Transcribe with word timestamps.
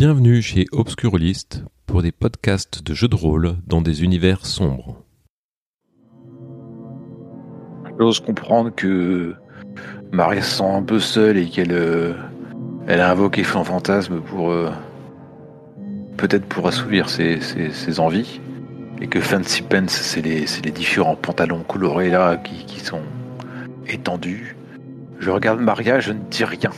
Bienvenue 0.00 0.40
chez 0.40 0.64
Obscurlist 0.72 1.62
pour 1.84 2.00
des 2.00 2.10
podcasts 2.10 2.82
de 2.82 2.94
jeux 2.94 3.06
de 3.06 3.16
rôle 3.16 3.56
dans 3.66 3.82
des 3.82 4.02
univers 4.02 4.46
sombres. 4.46 5.04
J'ose 7.98 8.18
comprendre 8.20 8.74
que 8.74 9.34
Maria 10.10 10.40
se 10.40 10.56
sent 10.56 10.64
un 10.64 10.82
peu 10.82 11.00
seule 11.00 11.36
et 11.36 11.50
qu'elle 11.50 11.72
euh, 11.72 12.14
elle 12.86 13.02
a 13.02 13.10
invoqué 13.10 13.44
son 13.44 13.62
fantasme 13.62 14.22
pour 14.22 14.50
euh, 14.50 14.70
peut-être 16.16 16.46
pour 16.46 16.66
assouvir 16.66 17.10
ses, 17.10 17.38
ses- 17.42 18.00
envies 18.00 18.40
et 19.02 19.06
que 19.06 19.20
Fancy 19.20 19.60
Pants 19.60 19.84
c'est 19.88 20.22
les, 20.22 20.46
les 20.64 20.70
différents 20.70 21.16
pantalons 21.16 21.62
colorés 21.62 22.08
là 22.08 22.38
qui, 22.38 22.64
qui 22.64 22.80
sont 22.80 23.02
étendus. 23.86 24.56
Je 25.18 25.28
regarde 25.28 25.60
Maria, 25.60 26.00
je 26.00 26.12
ne 26.12 26.20
dis 26.30 26.44
rien. 26.44 26.70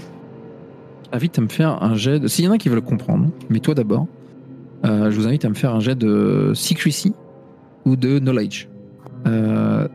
Invite 1.13 1.39
à 1.39 1.43
me 1.43 1.49
faire 1.49 1.83
un 1.83 1.95
jet 1.95 2.19
de. 2.19 2.29
S'il 2.29 2.45
y 2.45 2.49
en 2.49 2.53
a 2.53 2.59
qui 2.59 2.69
veulent 2.69 2.81
comprendre, 2.81 3.29
mais 3.51 3.61
toi 3.61 3.75
d'abord, 3.75 4.07
euh, 4.85 5.11
je 5.11 5.17
vous 5.17 5.27
invite 5.27 5.45
à 5.45 5.49
me 5.49 5.55
faire 5.55 5.75
un 5.75 5.81
jet 5.81 5.95
de 5.95 6.53
secrecy 6.55 7.15
ou 7.85 7.97
de 7.97 8.19
knowledge. 8.19 8.69
Euh, 9.27 9.87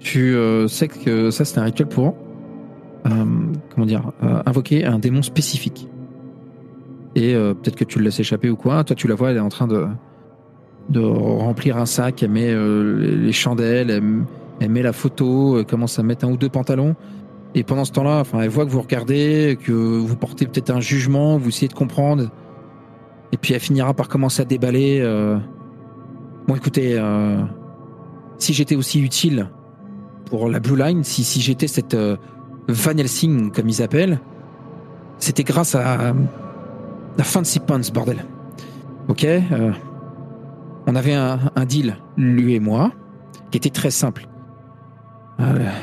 tu 0.00 0.34
euh, 0.34 0.66
sais 0.68 0.88
que 0.88 1.30
ça 1.30 1.44
c'est 1.44 1.58
un 1.58 1.64
rituel 1.64 1.88
pour 1.88 2.14
comment 3.04 3.86
dire 3.86 4.12
invoquer 4.46 4.84
un 4.84 4.98
démon 5.00 5.22
spécifique. 5.22 5.88
Et 7.16 7.34
peut-être 7.34 7.74
que 7.74 7.84
tu 7.84 7.98
le 7.98 8.04
laisses 8.04 8.20
échapper 8.20 8.48
ou 8.48 8.54
quoi. 8.56 8.84
Toi 8.84 8.94
tu 8.94 9.08
la 9.08 9.16
vois, 9.16 9.30
elle 9.32 9.38
est 9.38 9.40
en 9.40 9.48
train 9.48 9.66
de 9.66 9.86
de 10.88 11.00
remplir 11.00 11.78
un 11.78 11.86
sac. 11.86 12.22
Elle 12.22 12.30
met 12.30 12.54
les- 12.54 13.16
les 13.16 13.32
chandelles, 13.32 13.90
elle, 13.90 14.24
elle 14.60 14.70
met 14.70 14.82
la 14.82 14.92
photo, 14.92 15.58
elle 15.58 15.64
commence 15.66 15.98
à 15.98 16.04
mettre 16.04 16.24
un 16.26 16.30
ou 16.30 16.36
deux 16.36 16.48
pantalons. 16.48 16.94
Et 17.54 17.64
pendant 17.64 17.84
ce 17.84 17.92
temps-là, 17.92 18.20
enfin, 18.20 18.40
elle 18.40 18.48
voit 18.48 18.64
que 18.64 18.70
vous 18.70 18.80
regardez, 18.80 19.58
que 19.62 19.72
vous 19.72 20.16
portez 20.16 20.46
peut-être 20.46 20.70
un 20.70 20.80
jugement, 20.80 21.36
vous 21.36 21.48
essayez 21.48 21.68
de 21.68 21.74
comprendre. 21.74 22.30
Et 23.30 23.36
puis 23.36 23.54
elle 23.54 23.60
finira 23.60 23.92
par 23.94 24.08
commencer 24.08 24.42
à 24.42 24.44
déballer. 24.44 25.00
euh, 25.00 25.38
Bon, 26.46 26.56
écoutez, 26.56 26.98
euh, 26.98 27.40
si 28.38 28.52
j'étais 28.52 28.74
aussi 28.74 29.00
utile 29.00 29.48
pour 30.24 30.48
la 30.48 30.58
Blue 30.58 30.76
Line, 30.76 31.04
si, 31.04 31.22
si 31.22 31.40
j'étais 31.40 31.68
cette 31.68 31.94
euh, 31.94 32.16
Van 32.68 32.96
Helsing, 32.96 33.52
comme 33.52 33.68
ils 33.68 33.82
appellent, 33.82 34.18
c'était 35.18 35.44
grâce 35.44 35.74
à 35.74 36.14
la 37.16 37.24
Fancy 37.24 37.60
Pants, 37.60 37.80
bordel. 37.94 38.24
Ok 39.08 39.24
euh, 39.24 39.72
On 40.86 40.96
avait 40.96 41.14
un, 41.14 41.38
deal, 41.64 41.96
lui 42.16 42.54
et 42.54 42.60
moi, 42.60 42.92
qui 43.50 43.58
était 43.58 43.70
très 43.70 43.90
simple. 43.90 44.26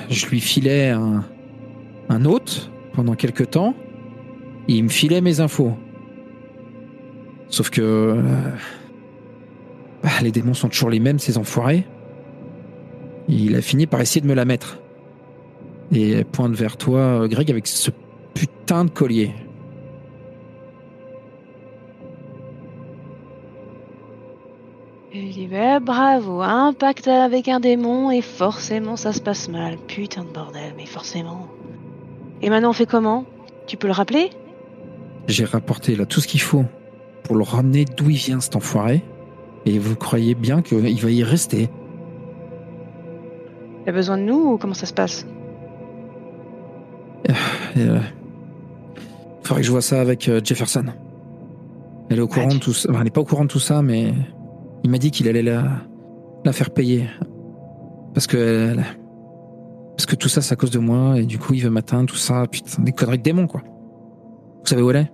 Je 0.09 0.25
lui 0.27 0.39
filais 0.39 0.89
un, 0.89 1.23
un 2.09 2.25
hôte 2.25 2.71
pendant 2.93 3.15
quelques 3.15 3.51
temps. 3.51 3.73
Il 4.67 4.83
me 4.83 4.89
filait 4.89 5.21
mes 5.21 5.39
infos. 5.39 5.73
Sauf 7.47 7.69
que 7.69 7.81
euh, 7.81 8.21
bah, 10.03 10.09
les 10.21 10.31
démons 10.31 10.53
sont 10.53 10.69
toujours 10.69 10.89
les 10.89 10.99
mêmes, 10.99 11.19
ces 11.19 11.37
enfoirés. 11.37 11.85
Il 13.27 13.55
a 13.55 13.61
fini 13.61 13.87
par 13.87 14.01
essayer 14.01 14.21
de 14.21 14.27
me 14.27 14.33
la 14.33 14.45
mettre. 14.45 14.79
Et 15.91 16.23
pointe 16.23 16.53
vers 16.53 16.77
toi, 16.77 16.99
euh, 16.99 17.27
Greg, 17.27 17.49
avec 17.49 17.67
ce 17.67 17.91
putain 18.33 18.85
de 18.85 18.91
collier. 18.91 19.33
Il 25.11 25.31
dit 25.31 25.47
bah, 25.47 25.79
bravo, 25.79 26.41
un 26.41 26.73
pacte 26.73 27.07
avec 27.07 27.47
un 27.47 27.59
démon 27.59 28.11
et 28.11 28.21
forcément 28.21 28.95
ça 28.95 29.11
se 29.11 29.21
passe 29.21 29.49
mal. 29.49 29.77
Putain 29.87 30.23
de 30.23 30.29
bordel, 30.29 30.73
mais 30.77 30.85
forcément. 30.85 31.47
Et 32.41 32.49
maintenant 32.49 32.69
on 32.69 32.73
fait 32.73 32.85
comment? 32.85 33.25
Tu 33.67 33.77
peux 33.77 33.87
le 33.87 33.93
rappeler? 33.93 34.29
J'ai 35.27 35.45
rapporté 35.45 35.95
là 35.95 36.05
tout 36.05 36.21
ce 36.21 36.27
qu'il 36.27 36.41
faut 36.41 36.65
pour 37.23 37.35
le 37.35 37.43
ramener 37.43 37.85
d'où 37.85 38.09
il 38.09 38.15
vient, 38.17 38.39
cet 38.39 38.55
enfoiré. 38.55 39.03
Et 39.65 39.77
vous 39.77 39.95
croyez 39.95 40.35
bien 40.35 40.61
qu'il 40.61 40.79
va 41.01 41.11
y 41.11 41.23
rester 41.23 41.69
Il 43.85 43.89
a 43.89 43.91
besoin 43.91 44.17
de 44.17 44.23
nous 44.23 44.53
ou 44.53 44.57
comment 44.57 44.73
ça 44.73 44.85
se 44.85 44.93
passe? 44.93 45.27
Et, 47.27 47.31
euh, 47.81 47.99
faudrait 49.43 49.61
que 49.61 49.67
je 49.67 49.71
vois 49.71 49.81
ça 49.81 49.99
avec 50.01 50.27
euh, 50.29 50.39
Jefferson. 50.43 50.85
Elle 52.09 52.17
est 52.17 52.21
au 52.21 52.27
courant 52.27 52.47
de 52.47 52.57
tout 52.57 52.73
ça. 52.73 52.89
Enfin, 52.89 52.99
elle 52.99 53.05
n'est 53.05 53.11
pas 53.11 53.21
au 53.21 53.25
courant 53.25 53.43
de 53.43 53.49
tout 53.49 53.59
ça, 53.59 53.81
mais 53.81 54.13
il 54.83 54.89
m'a 54.89 54.97
dit 54.97 55.11
qu'il 55.11 55.27
allait 55.27 55.43
la, 55.43 55.63
la 56.45 56.53
faire 56.53 56.71
payer. 56.71 57.05
Parce 58.13 58.25
que 58.25 58.37
elle- 58.37 58.85
parce 59.99 60.05
que 60.05 60.15
tout 60.15 60.29
ça, 60.29 60.41
c'est 60.41 60.53
à 60.53 60.55
cause 60.55 60.71
de 60.71 60.79
moi, 60.79 61.19
et 61.19 61.25
du 61.25 61.37
coup, 61.37 61.53
il 61.55 61.61
veut 61.61 61.69
m'atteindre, 61.69 62.05
tout 62.05 62.15
ça. 62.15 62.45
Putain, 62.49 62.83
des 62.83 62.93
conneries 62.93 63.17
de 63.17 63.23
démons, 63.23 63.47
quoi. 63.47 63.59
Vous 63.65 64.65
savez 64.65 64.81
où 64.81 64.89
elle 64.91 64.95
est? 64.95 65.11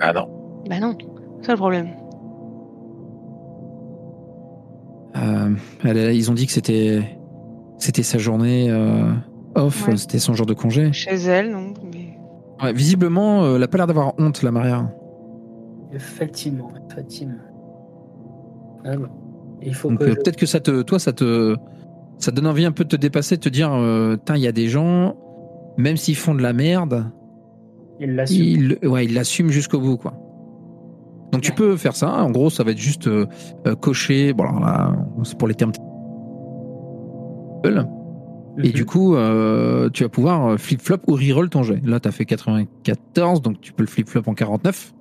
Ah 0.00 0.14
non. 0.14 0.26
Bah 0.66 0.80
non, 0.80 0.96
c'est 1.42 1.50
le 1.52 1.58
problème. 1.58 1.88
Euh, 5.14 5.50
elle 5.84 6.14
Ils 6.16 6.30
ont 6.30 6.34
dit 6.34 6.46
que 6.46 6.52
c'était 6.52 7.02
c'était 7.76 8.02
sa 8.02 8.16
journée 8.16 8.70
euh, 8.70 9.12
off, 9.56 9.88
Ouais. 9.88 9.96
c'était 9.98 10.18
son 10.18 10.32
jour 10.32 10.46
de 10.46 10.54
congé. 10.54 10.90
Chez 10.94 11.16
elle, 11.16 11.50
non 11.52 11.74
mais... 11.92 12.16
Ouais, 12.64 12.72
visiblement, 12.72 13.44
euh, 13.44 13.56
elle 13.56 13.62
a 13.62 13.68
pas 13.68 13.76
l'air 13.76 13.86
d'avoir 13.86 14.14
honte, 14.18 14.42
la 14.42 14.52
Maria. 14.52 14.90
Effectivement, 15.92 16.70
effectivement. 16.90 17.34
Ah 18.86 18.96
bon. 18.96 19.08
Il 19.60 19.74
faut 19.74 19.90
Donc 19.90 19.98
que 19.98 20.04
euh, 20.04 20.08
je- 20.12 20.14
peut-être 20.14 20.36
que 20.36 20.46
ça 20.46 20.60
te, 20.60 20.80
toi, 20.80 20.98
ça 20.98 21.12
te, 21.12 21.56
ça 22.18 22.30
te 22.30 22.36
donne 22.36 22.46
envie 22.46 22.64
un 22.64 22.72
peu 22.72 22.84
de 22.84 22.88
te 22.88 22.96
dépasser, 22.96 23.36
de 23.36 23.40
te 23.40 23.48
dire, 23.48 23.72
euh, 23.72 24.16
il 24.34 24.40
y 24.40 24.46
a 24.46 24.52
des 24.52 24.68
gens, 24.68 25.16
même 25.76 25.96
s'ils 25.96 26.16
font 26.16 26.34
de 26.34 26.42
la 26.42 26.52
merde, 26.52 27.10
ils, 28.00 28.78
ouais, 28.82 29.06
ils 29.06 29.14
l'assument 29.14 29.50
jusqu'au 29.50 29.80
bout, 29.80 29.96
quoi. 29.96 30.14
Donc 31.32 31.42
tu 31.42 31.52
peux 31.52 31.76
faire 31.76 31.96
ça. 31.96 32.10
En 32.22 32.30
gros, 32.30 32.50
ça 32.50 32.64
va 32.64 32.70
être 32.70 32.78
juste 32.78 33.08
euh, 33.08 33.26
euh, 33.66 33.74
cocher. 33.74 34.32
Bon, 34.32 34.44
alors 34.44 34.60
là, 34.60 34.96
c'est 35.24 35.36
pour 35.36 35.48
les 35.48 35.54
termes. 35.54 35.72
Et 38.62 38.70
du 38.70 38.86
coup, 38.86 39.16
euh, 39.16 39.90
tu 39.90 40.02
vas 40.04 40.08
pouvoir 40.08 40.58
flip-flop 40.58 40.98
ou 41.08 41.14
reroll 41.14 41.50
ton 41.50 41.62
jet. 41.62 41.80
Là, 41.84 42.00
t'as 42.00 42.12
fait 42.12 42.24
94, 42.24 43.42
donc 43.42 43.60
tu 43.60 43.72
peux 43.72 43.82
le 43.82 43.88
flip-flop 43.88 44.22
en 44.26 44.34
49. 44.34 44.94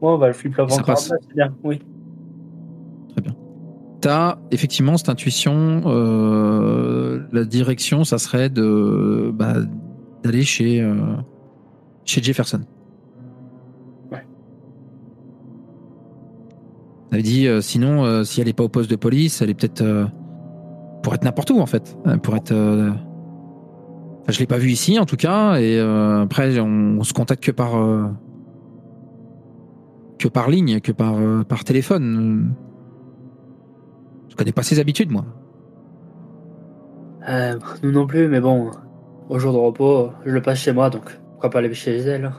Ouais, 0.00 0.08
on 0.08 0.18
va 0.18 0.26
le 0.28 0.32
flip-flop 0.32 0.64
encore. 0.64 0.84
passe. 0.84 1.12
C'est 1.20 1.34
bien, 1.34 1.54
oui. 1.62 1.80
T'as 4.06 4.38
effectivement 4.52 4.96
cette 4.96 5.08
intuition. 5.08 5.82
euh, 5.86 7.26
la 7.32 7.44
direction, 7.44 8.04
ça 8.04 8.18
serait 8.18 8.48
de 8.48 9.32
bah, 9.34 9.54
d'aller 10.22 10.44
chez 10.44 10.80
euh, 10.80 10.94
chez 12.04 12.22
Jefferson. 12.22 12.60
Ouais. 14.12 14.24
Elle 17.10 17.22
dit 17.22 17.48
euh, 17.48 17.60
sinon, 17.60 18.04
euh, 18.04 18.22
si 18.22 18.40
elle 18.40 18.46
est 18.46 18.52
pas 18.52 18.62
au 18.62 18.68
poste 18.68 18.88
de 18.88 18.94
police, 18.94 19.42
elle 19.42 19.50
est 19.50 19.54
peut-être 19.54 19.84
pour 21.02 21.12
être 21.12 21.24
n'importe 21.24 21.50
où 21.50 21.58
en 21.58 21.66
fait. 21.66 21.98
Pour 22.22 22.36
être. 22.36 22.52
enfin, 22.52 24.28
je 24.28 24.38
l'ai 24.38 24.46
pas 24.46 24.58
vu 24.58 24.70
ici 24.70 25.00
en 25.00 25.04
tout 25.04 25.16
cas. 25.16 25.58
Et 25.58 25.80
après, 25.80 26.60
on, 26.60 26.98
on 27.00 27.02
se 27.02 27.12
contacte 27.12 27.42
que 27.42 27.50
par 27.50 27.72
que 30.16 30.28
par 30.28 30.48
ligne, 30.48 30.78
que 30.78 30.92
par 30.92 31.16
par 31.48 31.64
téléphone. 31.64 32.54
Je 34.28 34.36
connais 34.36 34.52
pas 34.52 34.62
ses 34.62 34.78
habitudes, 34.80 35.10
moi. 35.10 35.24
Euh, 37.28 37.58
nous 37.82 37.92
non 37.92 38.06
plus, 38.06 38.28
mais 38.28 38.40
bon, 38.40 38.70
au 39.28 39.38
jour 39.38 39.52
de 39.52 39.58
repos, 39.58 40.10
je 40.24 40.32
le 40.32 40.42
passe 40.42 40.58
chez 40.58 40.72
moi, 40.72 40.90
donc 40.90 41.18
pourquoi 41.30 41.50
pas 41.50 41.58
aller 41.58 41.74
chez 41.74 41.96
elle 41.96 42.26
hein. 42.26 42.32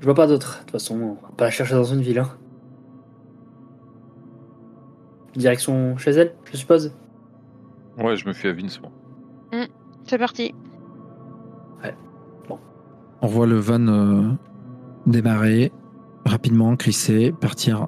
Je 0.00 0.06
vois 0.06 0.14
pas 0.14 0.26
d'autre. 0.26 0.56
De 0.56 0.60
toute 0.62 0.70
façon, 0.72 0.96
on 0.96 1.26
va 1.26 1.32
pas 1.36 1.44
la 1.44 1.50
chercher 1.50 1.74
dans 1.74 1.84
une 1.84 2.00
ville. 2.00 2.18
Hein. 2.18 2.28
Direction 5.36 5.96
chez 5.96 6.10
elle, 6.10 6.34
je 6.50 6.56
suppose. 6.56 6.92
Ouais, 7.98 8.16
je 8.16 8.26
me 8.26 8.32
fie 8.32 8.48
à 8.48 8.52
Vince. 8.52 8.80
moi. 8.80 8.90
C'est 10.04 10.18
parti. 10.18 10.54
On 13.24 13.28
voit 13.28 13.46
le 13.46 13.54
van 13.54 13.86
euh, 13.86 14.32
démarrer 15.06 15.70
rapidement, 16.24 16.74
clisser, 16.74 17.32
partir 17.40 17.86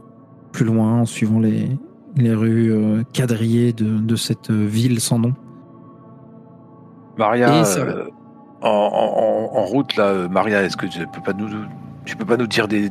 plus 0.53 0.65
loin 0.65 1.00
en 1.00 1.05
suivant 1.07 1.41
les, 1.41 1.77
les 2.16 2.34
rues 2.34 2.72
euh, 2.72 3.02
quadrillées 3.12 3.72
de, 3.72 3.99
de 3.99 4.16
cette 4.16 4.50
euh, 4.50 4.66
ville 4.66 5.00
sans 5.00 5.19
nom. 5.19 5.34
Maria, 7.19 7.64
ça- 7.64 7.81
euh, 7.81 8.06
en, 8.62 8.69
en- 8.69 9.55
en- 9.56 9.58
en 9.58 9.64
route 9.64 9.96
là, 9.96 10.28
Maria, 10.28 10.62
est-ce 10.62 10.76
que 10.76 10.87
tu 10.87 10.99
peux 11.12 11.20
pas 11.22 11.32
nous, 11.32 11.49
tu 12.05 12.16
peux 12.16 12.25
pas 12.25 12.37
nous 12.37 12.46
dire 12.46 12.66
des 12.69 12.90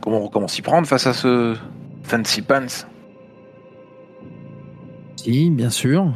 comment 0.00 0.28
comment 0.28 0.48
s'y 0.48 0.62
prendre 0.62 0.86
face 0.86 1.06
à 1.06 1.12
ce 1.12 1.56
Fancy 2.02 2.42
Pants? 2.42 2.86
Si, 5.16 5.50
bien 5.50 5.70
sûr. 5.70 6.06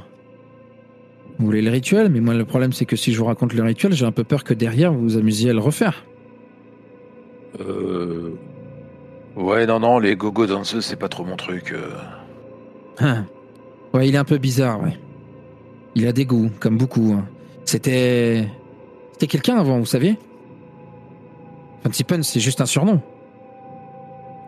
Vous 1.39 1.47
voulez 1.47 1.63
le 1.63 1.71
rituel, 1.71 2.11
mais 2.11 2.21
moi 2.21 2.35
le 2.35 2.45
problème 2.45 2.73
c'est 2.73 2.85
que 2.87 2.95
si 2.95 3.13
je 3.13 3.19
vous 3.19 3.25
raconte 3.25 3.53
le 3.55 3.63
rituel, 3.65 3.93
j'ai 3.93 4.07
un 4.07 4.13
peu 4.13 4.23
peur 4.23 4.45
que 4.45 4.55
derrière 4.55 4.93
vous 4.93 5.01
vous 5.03 5.17
amusiez 5.17 5.51
à 5.51 5.53
le 5.53 5.59
refaire. 5.59 6.05
Euh... 7.61 8.31
Ouais, 9.37 9.67
non, 9.67 9.81
non, 9.81 9.99
les 9.99 10.15
gogo 10.15 10.47
danseuses, 10.47 10.85
c'est 10.85 10.97
pas 10.99 11.09
trop 11.09 11.25
mon 11.25 11.35
truc. 11.37 11.73
euh. 11.73 11.89
Hein. 12.99 13.25
Ouais, 13.93 14.09
il 14.09 14.15
est 14.15 14.19
un 14.19 14.25
peu 14.25 14.39
bizarre, 14.39 14.83
ouais. 14.83 14.99
Il 15.95 16.07
a 16.07 16.13
des 16.13 16.25
goûts, 16.25 16.51
comme 16.61 16.79
beaucoup. 16.79 17.13
hein. 17.13 17.27
C'était. 17.65 18.49
C'était 19.13 19.27
quelqu'un 19.29 19.57
avant, 19.59 19.79
vous 19.79 19.87
savez 19.87 20.17
Fancy 21.85 22.03
Pun, 22.03 22.23
c'est 22.23 22.41
juste 22.41 22.61
un 22.61 22.67
surnom. 22.67 23.01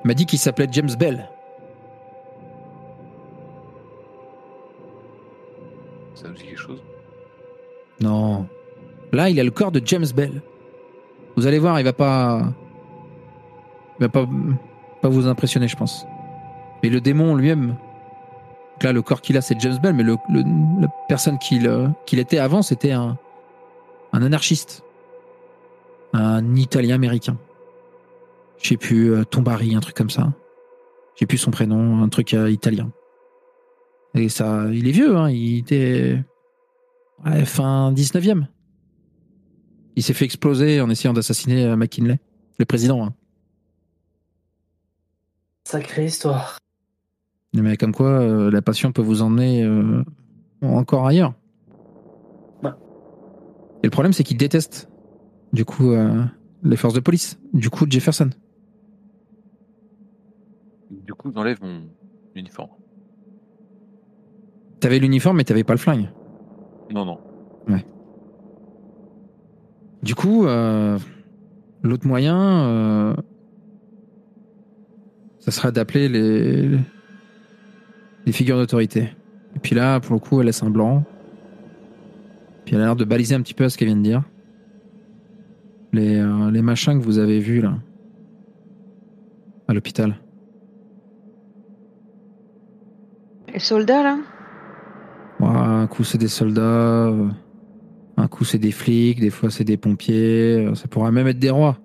Il 0.05 0.09
m'a 0.09 0.15
dit 0.15 0.27
qu'il 0.27 0.39
s'appelait 0.39 0.67
James 0.73 0.91
Bell. 0.99 1.29
Ça 6.15 6.29
nous 6.29 6.35
dit 6.35 6.45
quelque 6.45 6.59
chose? 6.61 6.83
Non. 8.01 8.47
Là, 9.13 9.29
il 9.31 9.39
a 9.39 9.45
le 9.45 9.51
corps 9.51 9.71
de 9.71 9.81
James 9.85 10.07
Bell. 10.15 10.43
Vous 11.37 11.47
allez 11.47 11.59
voir, 11.59 11.79
il 11.79 11.85
va 11.85 11.93
pas. 11.93 12.53
Il 13.99 14.03
va 14.05 14.09
pas, 14.09 14.27
pas 15.03 15.09
vous 15.09 15.27
impressionner, 15.27 15.69
je 15.69 15.77
pense. 15.77 16.07
Mais 16.83 16.89
le 16.89 17.01
démon 17.01 17.35
lui-même. 17.37 17.77
Donc 18.77 18.83
Là, 18.85 18.93
le 18.93 19.01
corps 19.03 19.23
qu'il 19.23 19.37
a, 19.37 19.41
c'est 19.41 19.59
James 19.61 19.79
Bell, 19.83 19.95
mais 19.95 20.03
le, 20.03 20.17
la 20.81 20.89
personne 21.09 21.39
qu'il 21.39 21.67
euh, 21.67 21.89
qu'il 22.05 22.19
était 22.19 22.39
avant, 22.39 22.61
c'était 22.63 22.93
un, 22.93 23.17
un 24.13 24.23
anarchiste. 24.23 24.83
Un 26.13 26.55
Italien 26.55 26.95
américain. 26.95 27.39
Je 28.63 28.69
sais 28.69 28.77
plus, 28.77 29.13
euh, 29.13 29.25
Tombari, 29.25 29.75
un 29.75 29.81
truc 29.81 29.97
comme 29.97 30.11
ça. 30.11 30.33
Je 31.15 31.21
sais 31.21 31.27
plus 31.27 31.39
son 31.39 31.51
prénom, 31.51 32.03
un 32.03 32.09
truc 32.09 32.35
euh, 32.35 32.51
italien. 32.51 32.91
Et 34.15 34.29
ça, 34.29 34.65
il 34.73 34.89
est 34.89 34.93
vieux, 34.93 35.17
hein, 35.17 35.31
il 35.31 35.59
était 35.59 36.23
ouais, 37.25 37.45
fin 37.45 37.93
19e. 37.93 38.47
Il 39.97 40.03
s'est 40.03 40.15
fait 40.15 40.25
exploser 40.27 40.81
en 40.81 40.89
essayant 40.91 41.13
d'assassiner 41.15 41.75
McKinley, 41.77 42.19
le 42.59 42.65
président. 42.67 43.05
hein. 43.05 43.15
Sacrée 45.65 46.07
histoire. 46.07 46.59
Mais 47.57 47.77
comme 47.77 47.93
quoi, 47.93 48.09
euh, 48.09 48.51
la 48.51 48.63
passion 48.63 48.93
peut 48.93 49.03
vous 49.03 49.23
emmener 49.23 49.65
euh, 49.65 50.03
encore 50.63 51.07
ailleurs. 51.07 51.35
Ouais. 52.63 52.71
Et 53.83 53.87
le 53.87 53.91
problème, 53.91 54.13
c'est 54.13 54.25
qu'il 54.25 54.37
déteste, 54.37 54.89
du 55.53 55.65
coup, 55.65 55.91
euh, 55.91 56.23
les 56.63 56.77
forces 56.77 56.95
de 56.95 57.01
police. 57.01 57.39
Du 57.53 57.71
coup, 57.71 57.87
Jefferson. 57.89 58.31
Du 60.91 61.15
coup, 61.15 61.33
j'enlève 61.35 61.59
mon 61.63 61.83
uniforme. 62.35 62.71
T'avais 64.81 64.99
l'uniforme, 64.99 65.39
mais 65.39 65.45
t'avais 65.45 65.65
pas 65.65 65.73
le 65.73 65.79
flingue. 65.79 66.11
Non, 66.93 67.05
non. 67.05 67.19
Du 70.07 70.15
coup, 70.15 70.47
euh, 70.47 70.99
l'autre 71.83 72.07
moyen, 72.07 72.39
euh, 72.39 73.17
ça 75.41 75.51
serait 75.51 75.73
d'appeler 75.73 76.09
les, 76.09 76.79
les 78.27 78.33
figures 78.33 78.59
d'autorité. 78.59 79.09
Et 79.55 79.59
puis 79.59 79.75
là, 79.75 80.01
pour 80.01 80.15
le 80.15 80.21
coup, 80.21 80.41
elle 80.41 80.47
laisse 80.47 80.63
un 80.63 80.71
blanc. 80.71 81.05
Puis 82.65 82.75
elle 82.75 82.83
a 82.83 82.87
l'air 82.87 82.97
de 82.97 83.05
baliser 83.05 83.35
un 83.35 83.41
petit 83.41 83.55
peu 83.55 83.65
à 83.65 83.71
ce 83.71 83.79
qu'elle 83.79 83.89
vient 83.89 83.97
de 83.97 84.03
dire. 84.03 84.23
Les, 85.93 86.17
euh, 86.17 86.51
les 86.51 86.63
machins 86.63 86.99
que 86.99 87.05
vous 87.05 87.19
avez 87.19 87.39
vus 87.39 87.63
là, 87.63 87.75
à 89.69 89.73
l'hôpital. 89.73 90.17
Les 93.53 93.61
soldats, 93.61 94.03
là? 94.03 94.19
Ouais, 95.41 95.49
un 95.49 95.87
coup 95.87 96.05
c'est 96.05 96.19
des 96.19 96.29
soldats, 96.29 96.63
euh, 96.63 97.29
un 98.17 98.29
coup 98.29 98.45
c'est 98.45 98.59
des 98.59 98.73
flics, 98.73 99.21
des 99.21 99.31
fois 99.31 99.51
c'est 99.51 99.65
des 99.65 99.77
pompiers, 99.77 100.67
euh, 100.67 100.75
ça 100.75 100.89
pourrait 100.89 101.13
même 101.13 101.27
être 101.29 101.39
des 101.39 101.51
rois. 101.51 101.79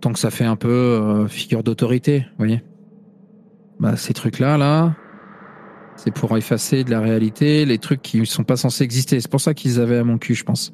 Tant 0.00 0.12
que 0.12 0.18
ça 0.18 0.30
fait 0.30 0.44
un 0.44 0.56
peu 0.56 0.68
euh, 0.68 1.26
figure 1.28 1.62
d'autorité, 1.62 2.20
vous 2.20 2.38
voyez. 2.38 2.62
Bah 3.78 3.96
ces 3.96 4.14
trucs-là, 4.14 4.56
là, 4.56 4.94
c'est 5.96 6.10
pour 6.10 6.36
effacer 6.36 6.84
de 6.84 6.90
la 6.90 7.00
réalité 7.00 7.64
les 7.64 7.78
trucs 7.78 8.02
qui 8.02 8.24
sont 8.26 8.44
pas 8.44 8.56
censés 8.56 8.84
exister. 8.84 9.20
C'est 9.20 9.30
pour 9.30 9.40
ça 9.40 9.54
qu'ils 9.54 9.80
avaient 9.80 9.98
à 9.98 10.04
mon 10.04 10.18
cul, 10.18 10.34
je 10.34 10.44
pense. 10.44 10.72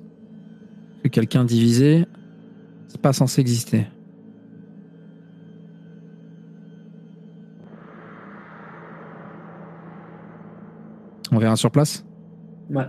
Que 1.02 1.08
quelqu'un 1.08 1.44
divisé, 1.44 2.04
c'est 2.88 3.00
pas 3.00 3.12
censé 3.12 3.40
exister. 3.40 3.86
On 11.30 11.38
verra 11.38 11.56
sur 11.56 11.70
place? 11.70 12.04
Ouais. 12.68 12.84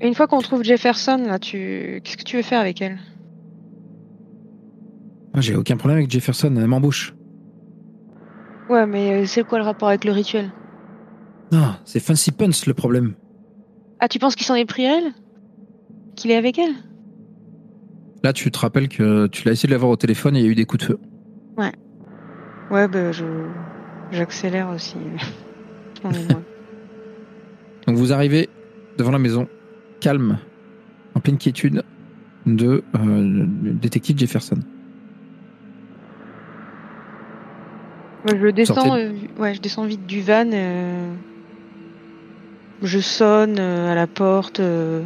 Une 0.00 0.14
fois 0.14 0.28
qu'on 0.28 0.38
trouve 0.40 0.62
Jefferson, 0.62 1.22
là, 1.26 1.38
tu... 1.38 2.00
qu'est-ce 2.04 2.16
que 2.16 2.22
tu 2.22 2.36
veux 2.36 2.42
faire 2.42 2.60
avec 2.60 2.80
elle? 2.80 2.98
Ah, 5.34 5.40
J'ai 5.40 5.56
aucun 5.56 5.76
problème 5.76 5.98
avec 5.98 6.10
Jefferson, 6.10 6.54
elle 6.56 6.66
m'embauche. 6.66 7.14
Ouais, 8.68 8.86
mais 8.86 9.22
euh, 9.22 9.26
c'est 9.26 9.42
quoi 9.42 9.58
le 9.58 9.64
rapport 9.64 9.88
avec 9.88 10.04
le 10.04 10.12
rituel? 10.12 10.50
Non, 11.52 11.74
c'est 11.84 12.00
Fancy 12.00 12.30
Punch 12.32 12.66
le 12.66 12.74
problème. 12.74 13.14
Ah, 13.98 14.08
tu 14.08 14.18
penses 14.18 14.36
qu'il 14.36 14.46
s'en 14.46 14.54
est 14.54 14.64
pris 14.64 14.86
à 14.86 14.98
elle? 14.98 15.12
Qu'il 16.16 16.30
est 16.30 16.36
avec 16.36 16.58
elle? 16.58 16.74
Là, 18.22 18.32
tu 18.32 18.50
te 18.50 18.58
rappelles 18.58 18.88
que 18.88 19.26
tu 19.28 19.44
l'as 19.46 19.52
essayé 19.52 19.66
de 19.68 19.72
l'avoir 19.72 19.90
au 19.90 19.96
téléphone 19.96 20.36
et 20.36 20.40
il 20.40 20.44
y 20.44 20.48
a 20.48 20.50
eu 20.50 20.54
des 20.54 20.64
coups 20.66 20.80
de 20.82 20.92
feu. 20.92 20.98
Ouais, 22.70 22.86
bah, 22.86 23.10
je. 23.10 23.24
J'accélère 24.12 24.68
aussi. 24.70 24.96
On 26.04 26.10
est 26.12 26.28
loin. 26.28 26.42
Donc 27.86 27.96
vous 27.96 28.12
arrivez 28.12 28.48
devant 28.96 29.10
la 29.10 29.18
maison, 29.18 29.48
calme, 30.00 30.38
en 31.16 31.20
pleine 31.20 31.36
quiétude 31.36 31.82
de 32.46 32.84
euh, 32.94 33.04
le 33.04 33.72
détective 33.72 34.16
Jefferson. 34.18 34.58
Ouais, 38.28 38.38
je 38.38 38.46
descends, 38.48 38.74
Sortez. 38.74 38.90
euh, 39.02 39.12
ouais, 39.38 39.54
je 39.54 39.60
descends 39.60 39.86
vite 39.86 40.06
du 40.06 40.20
van. 40.20 40.48
euh, 40.52 41.12
Je 42.82 42.98
sonne 42.98 43.58
euh, 43.58 43.92
à 43.92 43.94
la 43.94 44.06
porte. 44.06 44.60
euh, 44.60 45.02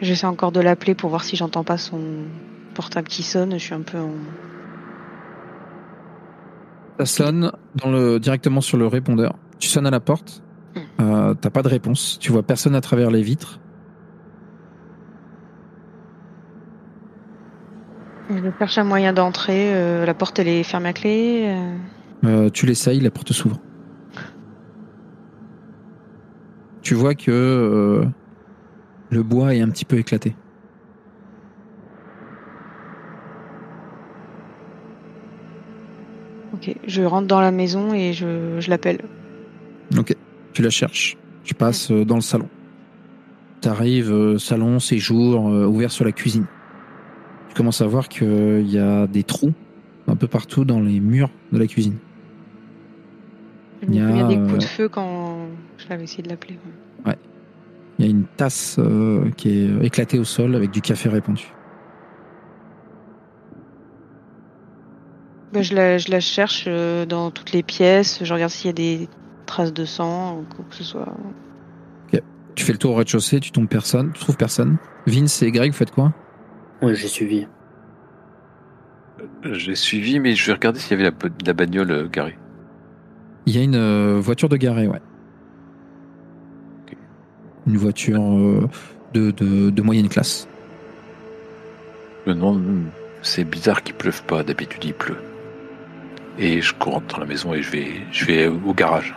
J'essaie 0.00 0.26
encore 0.26 0.52
de 0.52 0.60
l'appeler 0.60 0.94
pour 0.94 1.10
voir 1.10 1.24
si 1.24 1.36
j'entends 1.36 1.64
pas 1.64 1.78
son 1.78 2.00
portable 2.74 3.08
qui 3.08 3.22
sonne. 3.22 3.52
Je 3.52 3.58
suis 3.58 3.74
un 3.74 3.80
peu 3.82 3.98
en. 3.98 4.10
Ça 6.98 7.06
sonne 7.06 7.52
dans 7.76 7.90
le, 7.90 8.18
directement 8.20 8.60
sur 8.60 8.76
le 8.76 8.86
répondeur. 8.86 9.34
Tu 9.58 9.68
sonnes 9.68 9.86
à 9.86 9.90
la 9.90 10.00
porte, 10.00 10.42
euh, 11.00 11.34
t'as 11.34 11.50
pas 11.50 11.62
de 11.62 11.68
réponse, 11.68 12.18
tu 12.20 12.30
vois 12.32 12.42
personne 12.42 12.74
à 12.74 12.80
travers 12.80 13.10
les 13.10 13.22
vitres. 13.22 13.60
Je 18.30 18.50
cherche 18.58 18.78
un 18.78 18.84
moyen 18.84 19.12
d'entrer. 19.12 19.74
euh, 19.74 20.04
La 20.06 20.14
porte, 20.14 20.38
elle 20.38 20.48
est 20.48 20.62
fermée 20.62 20.88
à 20.90 20.92
clé. 20.92 21.56
Euh, 22.24 22.50
tu 22.50 22.66
l'essayes, 22.66 23.00
la 23.00 23.10
porte 23.10 23.32
s'ouvre. 23.32 23.58
Tu 26.84 26.94
vois 26.94 27.14
que 27.14 27.30
euh, 27.30 28.04
le 29.10 29.22
bois 29.22 29.54
est 29.54 29.60
un 29.60 29.68
petit 29.68 29.84
peu 29.84 29.98
éclaté. 29.98 30.36
Ok, 36.52 36.76
je 36.86 37.02
rentre 37.02 37.26
dans 37.26 37.40
la 37.40 37.50
maison 37.50 37.92
et 37.92 38.12
je, 38.12 38.60
je 38.60 38.70
l'appelle. 38.70 39.00
Ok, 39.98 40.14
tu 40.52 40.62
la 40.62 40.70
cherches. 40.70 41.16
Tu 41.42 41.54
passes 41.54 41.90
euh, 41.90 42.04
dans 42.04 42.14
le 42.14 42.20
salon. 42.20 42.48
T'arrives, 43.60 44.12
euh, 44.12 44.38
salon, 44.38 44.78
séjour, 44.78 45.48
euh, 45.48 45.66
ouvert 45.66 45.90
sur 45.90 46.04
la 46.04 46.12
cuisine. 46.12 46.46
Tu 47.48 47.54
commences 47.54 47.80
à 47.80 47.86
voir 47.86 48.08
qu'il 48.08 48.66
y 48.66 48.78
a 48.78 49.06
des 49.06 49.24
trous 49.24 49.52
un 50.06 50.16
peu 50.16 50.26
partout 50.26 50.64
dans 50.64 50.80
les 50.80 51.00
murs 51.00 51.30
de 51.52 51.58
la 51.58 51.66
cuisine. 51.66 51.96
Je 53.82 53.88
me 53.88 53.94
Il 53.94 54.00
y 54.00 54.20
a, 54.20 54.26
des 54.26 54.36
coups 54.36 54.58
de 54.58 54.64
feu 54.64 54.88
quand 54.88 55.48
je 55.78 55.88
l'avais 55.88 56.04
essayé 56.04 56.22
de 56.22 56.28
l'appeler. 56.28 56.58
Il 57.98 58.04
y 58.04 58.08
a 58.08 58.10
une 58.10 58.24
tasse 58.24 58.76
euh, 58.78 59.30
qui 59.36 59.50
est 59.50 59.68
euh, 59.68 59.82
éclatée 59.82 60.18
au 60.18 60.24
sol 60.24 60.54
avec 60.56 60.70
du 60.70 60.80
café 60.80 61.08
répandu. 61.08 61.52
Bah, 65.52 65.62
je, 65.62 65.74
la, 65.74 65.98
je 65.98 66.10
la 66.10 66.20
cherche 66.20 66.64
euh, 66.66 67.06
dans 67.06 67.30
toutes 67.30 67.52
les 67.52 67.62
pièces. 67.62 68.24
Je 68.24 68.34
regarde 68.34 68.50
s'il 68.50 68.66
y 68.66 68.70
a 68.70 68.72
des 68.72 69.08
traces 69.46 69.72
de 69.72 69.84
sang 69.84 70.38
ou 70.38 70.54
quoi 70.54 70.64
que 70.68 70.74
ce 70.74 70.84
soit. 70.84 71.12
Tu 72.56 72.64
fais 72.64 72.72
le 72.72 72.78
tour 72.78 72.92
au 72.92 72.94
rez-de-chaussée, 72.94 73.40
tu 73.40 73.50
tombes 73.50 73.66
personne, 73.66 74.12
tu 74.12 74.20
trouves 74.20 74.36
personne. 74.36 74.76
Vince 75.08 75.42
et 75.42 75.50
Greg, 75.50 75.72
vous 75.72 75.76
faites 75.76 75.90
quoi? 75.90 76.12
Ouais, 76.82 76.94
j'ai 76.94 77.08
suivi. 77.08 77.48
J'ai 79.42 79.74
suivi, 79.74 80.20
mais 80.20 80.36
je 80.36 80.46
vais 80.46 80.52
regarder 80.52 80.78
s'il 80.78 80.92
y 80.92 80.94
avait 81.02 81.10
la, 81.10 81.28
la 81.44 81.52
bagnole 81.52 82.08
garée. 82.10 82.38
Il 83.46 83.56
y 83.56 83.58
a 83.58 83.62
une 83.62 84.18
voiture 84.20 84.48
de 84.48 84.56
garée, 84.56 84.86
ouais. 84.86 85.00
Une 87.66 87.76
voiture 87.76 88.22
euh, 88.22 88.68
de, 89.14 89.30
de, 89.30 89.70
de 89.70 89.82
moyenne 89.82 90.08
classe. 90.08 90.48
Hmm, 92.26 92.84
c'est 93.22 93.44
bizarre 93.44 93.82
qu'il 93.82 93.94
pleuve 93.94 94.22
pas, 94.24 94.42
d'habitude 94.42 94.84
il 94.84 94.94
pleut. 94.94 95.16
Et 96.38 96.60
je 96.60 96.74
cours 96.74 97.00
dans 97.02 97.18
la 97.18 97.26
maison 97.26 97.54
et 97.54 97.62
je 97.62 97.70
vais, 97.70 97.88
je 98.12 98.24
vais 98.24 98.46
au 98.46 98.74
garage. 98.74 99.14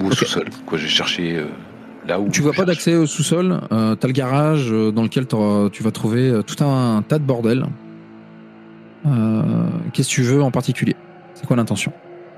Ou 0.00 0.06
au 0.06 0.12
sous-sol. 0.12 0.46
Quoi, 0.66 0.78
j'ai 0.78 0.88
cherché 0.88 1.36
euh, 1.36 1.46
là 2.06 2.20
où. 2.20 2.28
Tu 2.28 2.42
vois 2.42 2.52
pas 2.52 2.64
d'accès 2.64 2.94
au 2.96 3.06
sous-sol. 3.06 3.60
Euh, 3.72 3.94
T'as 3.94 4.08
le 4.08 4.12
garage 4.12 4.70
euh, 4.70 4.90
dans 4.90 5.02
lequel 5.02 5.26
tu 5.26 5.82
vas 5.82 5.90
trouver 5.90 6.28
euh, 6.28 6.42
tout 6.42 6.62
un, 6.64 7.02
tas 7.02 7.18
de 7.18 7.24
bordel. 7.24 7.64
Euh, 9.06 9.42
Qu'est-ce 9.92 10.08
que 10.08 10.14
tu 10.14 10.22
veux 10.22 10.42
en 10.42 10.50
particulier? 10.50 10.96
C'est 11.34 11.46
quoi 11.46 11.56
l'intention? 11.56 11.92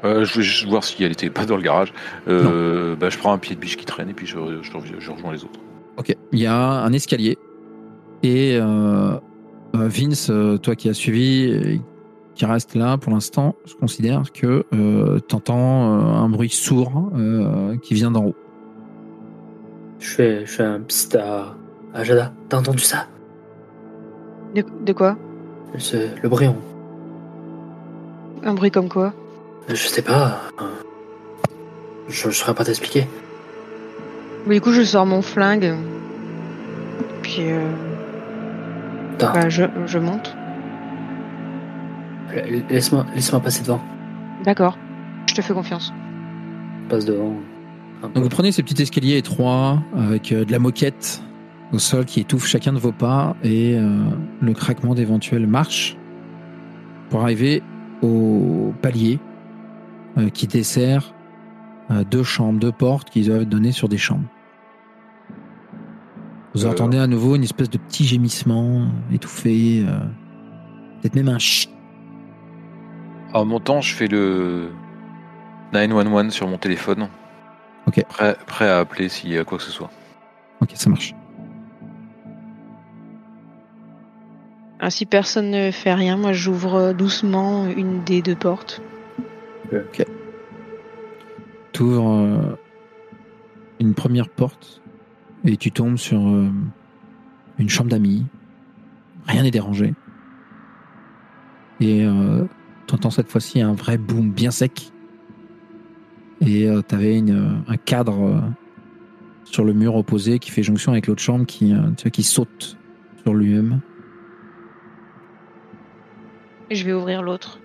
Euh, 0.04 0.25
je 0.25 0.38
vais 0.38 0.44
juste 0.44 0.68
voir 0.68 0.84
si 0.84 1.02
elle 1.02 1.12
était 1.12 1.30
pas 1.30 1.46
dans 1.46 1.56
le 1.56 1.62
garage. 1.62 1.92
Euh, 2.28 2.94
bah, 2.96 3.08
je 3.11 3.18
prends 3.18 3.32
un 3.32 3.38
pied 3.38 3.54
de 3.54 3.61
biche 3.61 3.76
qui 3.76 3.87
traîne 3.87 4.11
et 4.11 4.14
puis 4.14 4.26
je, 4.26 4.37
je, 4.62 4.70
je 4.99 5.11
rejoins 5.11 5.32
les 5.32 5.44
autres. 5.44 5.61
Ok. 5.96 6.14
Il 6.32 6.38
y 6.38 6.46
a 6.46 6.56
un 6.56 6.92
escalier 6.92 7.38
et 8.23 8.58
euh, 8.61 9.14
euh, 9.75 9.88
Vince, 9.88 10.30
toi 10.62 10.75
qui 10.75 10.88
as 10.88 10.94
suivi, 10.94 11.80
qui 12.34 12.44
reste 12.44 12.75
là 12.75 12.99
pour 12.99 13.12
l'instant, 13.12 13.54
je 13.64 13.75
considère 13.75 14.25
que 14.32 14.64
euh, 14.75 15.20
t'entends 15.20 15.94
euh, 15.94 16.25
un 16.25 16.28
bruit 16.28 16.49
sourd 16.49 17.11
euh, 17.16 17.76
qui 17.78 17.94
vient 17.94 18.11
d'en 18.11 18.26
haut. 18.26 18.34
Je 20.00 20.08
fais, 20.08 20.40
je 20.46 20.50
fais 20.50 20.64
un 20.64 20.80
psst 20.80 21.16
à, 21.16 21.54
à 21.94 22.04
Jada. 22.04 22.32
T'as 22.49 22.58
entendu 22.58 22.80
ça? 22.80 23.06
De, 24.54 24.64
de 24.84 24.92
quoi? 24.92 25.16
C'est 25.78 26.11
le 26.23 26.28
bruit. 26.28 26.49
Un 28.42 28.54
bruit 28.54 28.70
comme 28.70 28.88
quoi? 28.88 29.14
Je 29.68 29.75
sais 29.75 30.02
pas. 30.02 30.40
Je, 32.09 32.30
je 32.30 32.37
saurais 32.37 32.54
pas 32.54 32.64
t'expliquer. 32.64 33.06
Du 34.47 34.61
coup, 34.61 34.73
je 34.73 34.83
sors 34.83 35.06
mon 35.06 35.23
flingue. 35.23 35.75
Puis, 37.23 37.50
euh, 37.50 37.71
bah, 39.18 39.49
je, 39.49 39.64
je 39.87 39.99
monte. 39.99 40.37
laisse-moi 42.68 43.06
laisse 43.14 43.30
passer 43.30 43.62
devant. 43.62 43.83
D'accord. 44.44 44.76
Je 45.26 45.35
te 45.35 45.40
fais 45.40 45.54
confiance. 45.54 45.92
Passe 46.88 47.04
devant. 47.04 47.35
Donc 48.02 48.23
vous 48.23 48.28
prenez 48.28 48.52
ces 48.52 48.62
petits 48.62 48.83
escaliers 48.83 49.16
étroits 49.16 49.83
avec 49.97 50.30
euh, 50.30 50.44
de 50.44 50.52
la 50.52 50.59
moquette 50.59 51.23
au 51.73 51.78
sol 51.78 52.04
qui 52.04 52.21
étouffe 52.21 52.47
chacun 52.47 52.75
de 52.75 52.78
vos 52.78 52.92
pas 52.92 53.35
et 53.42 53.78
euh, 53.78 54.04
le 54.42 54.52
craquement 54.52 54.94
d'éventuelles 54.94 55.47
marches 55.47 55.97
pour 57.09 57.23
arriver 57.23 57.62
au 58.02 58.75
palier 58.83 59.18
euh, 60.18 60.30
qui 60.30 60.47
dessert 60.47 61.12
euh, 61.90 62.04
deux 62.04 62.23
chambres, 62.23 62.59
deux 62.61 62.73
portes 62.73 63.11
qui 63.11 63.23
doivent 63.25 63.44
donner 63.44 63.73
sur 63.73 63.88
des 63.88 63.99
chambres. 63.99 64.28
Vous 66.54 66.66
Euh. 66.66 66.71
entendez 66.71 66.99
à 66.99 67.06
nouveau 67.06 67.37
une 67.37 67.42
espèce 67.42 67.68
de 67.71 67.78
petit 67.78 68.04
gémissement 68.04 68.87
étouffé, 69.12 69.85
euh, 69.87 69.99
peut-être 71.00 71.16
même 71.16 71.28
un 71.28 71.38
chut. 71.38 71.71
En 73.33 73.44
montant, 73.44 73.80
je 73.80 73.92
fais 73.94 74.06
le 74.06 74.71
911 75.73 76.33
sur 76.33 76.47
mon 76.47 76.56
téléphone. 76.59 77.09
Ok. 77.87 78.04
Prêt, 78.09 78.37
prêt 78.47 78.68
à 78.68 78.78
appeler 78.78 79.09
s'il 79.09 79.33
y 79.33 79.38
a 79.38 79.44
quoi 79.44 79.59
que 79.59 79.64
ce 79.64 79.73
soit. 79.73 79.90
Ok, 80.61 80.71
ça 80.75 80.88
marche. 80.88 81.14
Ah, 84.80 84.90
si 84.90 85.06
personne 85.06 85.50
ne 85.50 85.71
fait 85.71 85.94
rien, 85.94 86.16
moi 86.16 86.33
j'ouvre 86.33 86.92
doucement 86.92 87.66
une 87.66 88.04
des 88.04 88.23
deux 88.23 88.35
portes. 88.37 88.80
Tu 91.73 91.83
ouvres 91.83 92.59
une 93.81 93.95
première 93.95 94.28
porte 94.28 94.81
et 95.45 95.57
tu 95.57 95.71
tombes 95.73 95.97
sur 95.97 96.26
euh, 96.26 96.49
une 97.59 97.69
chambre 97.69 97.90
d'amis. 97.90 98.25
Rien 99.26 99.43
n'est 99.43 99.50
dérangé. 99.50 99.95
Et 101.81 102.04
euh, 102.04 102.45
tu 102.87 102.95
entends 102.95 103.11
cette 103.11 103.31
fois-ci 103.31 103.61
un 103.61 103.75
vrai 103.75 103.99
boom 103.99 104.31
bien 104.31 104.50
sec. 104.50 104.90
Et 106.40 106.69
tu 106.88 106.95
avais 106.95 107.23
un 107.69 107.76
cadre 107.76 108.23
euh, 108.23 108.40
sur 109.45 109.64
le 109.64 109.73
mur 109.73 109.95
opposé 109.95 110.38
qui 110.38 110.50
fait 110.50 110.62
jonction 110.62 110.93
avec 110.93 111.07
l'autre 111.07 111.23
chambre 111.23 111.47
qui, 111.47 111.73
euh, 111.73 111.90
tu 111.97 112.04
vois, 112.04 112.11
qui 112.11 112.23
saute 112.23 112.76
sur 113.23 113.35
lui-même. 113.35 113.81
Et 116.71 116.75
je 116.75 116.85
vais 116.85 116.93
ouvrir 116.93 117.23
l'autre. 117.23 117.61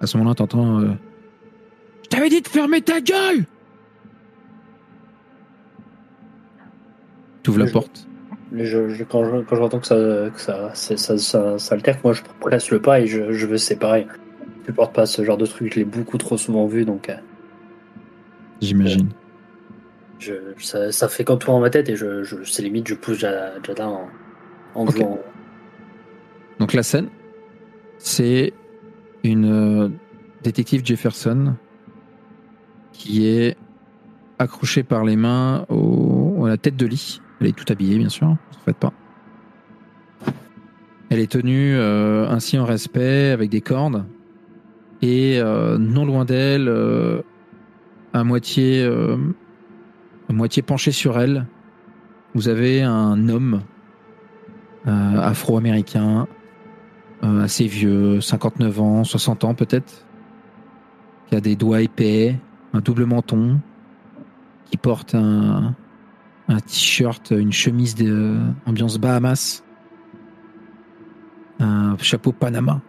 À 0.00 0.06
ce 0.06 0.16
moment-là, 0.18 0.34
t'entends. 0.34 0.80
Euh, 0.80 0.90
je 2.04 2.08
t'avais 2.08 2.28
dit 2.28 2.40
de 2.40 2.48
fermer 2.48 2.80
ta 2.80 3.00
gueule 3.00 3.44
Tu 7.42 7.50
ouvres 7.50 7.60
la 7.60 7.66
Je- 7.66 7.72
porte. 7.72 8.06
Je, 8.52 8.88
je- 8.88 9.04
quand 9.04 9.24
je- 9.24 9.42
quand 9.44 9.56
j'entends 9.56 9.78
que 9.78 9.86
ça, 9.86 9.94
que 10.34 10.40
ça, 10.40 10.74
ça, 10.74 10.96
ça, 11.18 11.58
ça 11.58 11.74
alterne, 11.74 11.98
moi 12.02 12.12
je 12.12 12.22
presse 12.40 12.70
le 12.70 12.80
pas 12.80 13.00
et 13.00 13.06
je, 13.06 13.32
je 13.32 13.46
veux 13.46 13.58
séparer. 13.58 14.06
Je 14.66 14.72
porte 14.72 14.94
pas 14.94 15.06
ce 15.06 15.24
genre 15.24 15.36
de 15.36 15.46
truc, 15.46 15.72
je 15.72 15.78
l'ai 15.78 15.84
beaucoup 15.84 16.18
trop 16.18 16.36
souvent 16.36 16.66
vu, 16.66 16.84
donc 16.84 17.08
euh, 17.08 17.14
J'imagine. 18.60 19.08
je, 20.18 20.34
ça, 20.58 20.90
ça 20.92 21.08
fait 21.08 21.24
contour 21.24 21.54
en 21.54 21.60
ma 21.60 21.70
tête 21.70 21.88
et 21.88 21.96
je, 21.96 22.24
je, 22.24 22.42
c'est 22.44 22.62
limite, 22.62 22.88
je 22.88 22.94
pousse 22.94 23.18
Jada, 23.18 23.54
en, 23.88 24.08
en 24.74 24.82
Ok. 24.86 24.96
jouant. 24.96 25.20
Donc 26.58 26.72
la 26.72 26.82
scène, 26.82 27.08
c'est 27.98 28.52
une 29.24 29.50
euh, 29.50 29.88
détective 30.42 30.84
Jefferson 30.84 31.54
qui 32.92 33.26
est 33.26 33.56
accrochée 34.38 34.82
par 34.82 35.04
les 35.04 35.16
mains 35.16 35.66
à 35.68 36.48
la 36.48 36.56
tête 36.56 36.76
de 36.76 36.86
lit. 36.86 37.20
Elle 37.40 37.48
est 37.48 37.56
tout 37.56 37.70
habillée, 37.70 37.98
bien 37.98 38.08
sûr, 38.08 38.28
ne 38.28 38.36
faites 38.64 38.76
pas. 38.76 38.92
Elle 41.10 41.18
est 41.18 41.30
tenue 41.30 41.74
euh, 41.76 42.28
ainsi 42.28 42.58
en 42.58 42.64
respect 42.64 43.30
avec 43.30 43.50
des 43.50 43.60
cordes. 43.60 44.04
Et 45.02 45.40
euh, 45.40 45.78
non 45.78 46.04
loin 46.04 46.24
d'elle, 46.24 46.70
à 48.12 48.24
moitié, 48.24 48.84
à 50.28 50.32
moitié 50.32 50.62
penché 50.62 50.92
sur 50.92 51.18
elle, 51.18 51.46
vous 52.34 52.48
avez 52.48 52.82
un 52.82 53.28
homme 53.28 53.62
afro-américain, 54.86 56.26
euh, 57.22 57.42
assez 57.42 57.66
vieux, 57.66 58.20
59 58.20 58.80
ans, 58.80 59.04
60 59.04 59.44
ans 59.44 59.54
peut-être, 59.54 60.06
qui 61.28 61.36
a 61.36 61.40
des 61.40 61.56
doigts 61.56 61.82
épais, 61.82 62.36
un 62.72 62.80
double 62.80 63.04
menton, 63.04 63.60
qui 64.70 64.76
porte 64.76 65.14
un, 65.14 65.74
un 66.48 66.60
t-shirt, 66.60 67.30
une 67.30 67.52
chemise 67.52 67.94
de 67.94 68.38
ambiance 68.66 68.98
Bahamas, 68.98 69.62
un 71.58 71.96
chapeau 71.98 72.32
Panama, 72.32 72.80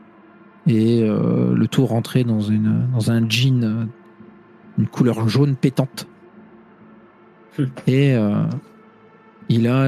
et 0.68 1.04
euh, 1.04 1.54
le 1.56 1.68
tout 1.68 1.86
rentré 1.86 2.24
dans, 2.24 2.42
une, 2.42 2.88
dans 2.94 3.12
un 3.12 3.28
jean, 3.28 3.64
euh, 3.64 3.86
une 4.78 4.88
couleur 4.88 5.28
jaune 5.28 5.56
pétante. 5.56 6.08
Hmm. 7.58 7.66
Et 7.88 8.16
euh, 8.16 8.46
il 9.50 9.68
a 9.68 9.88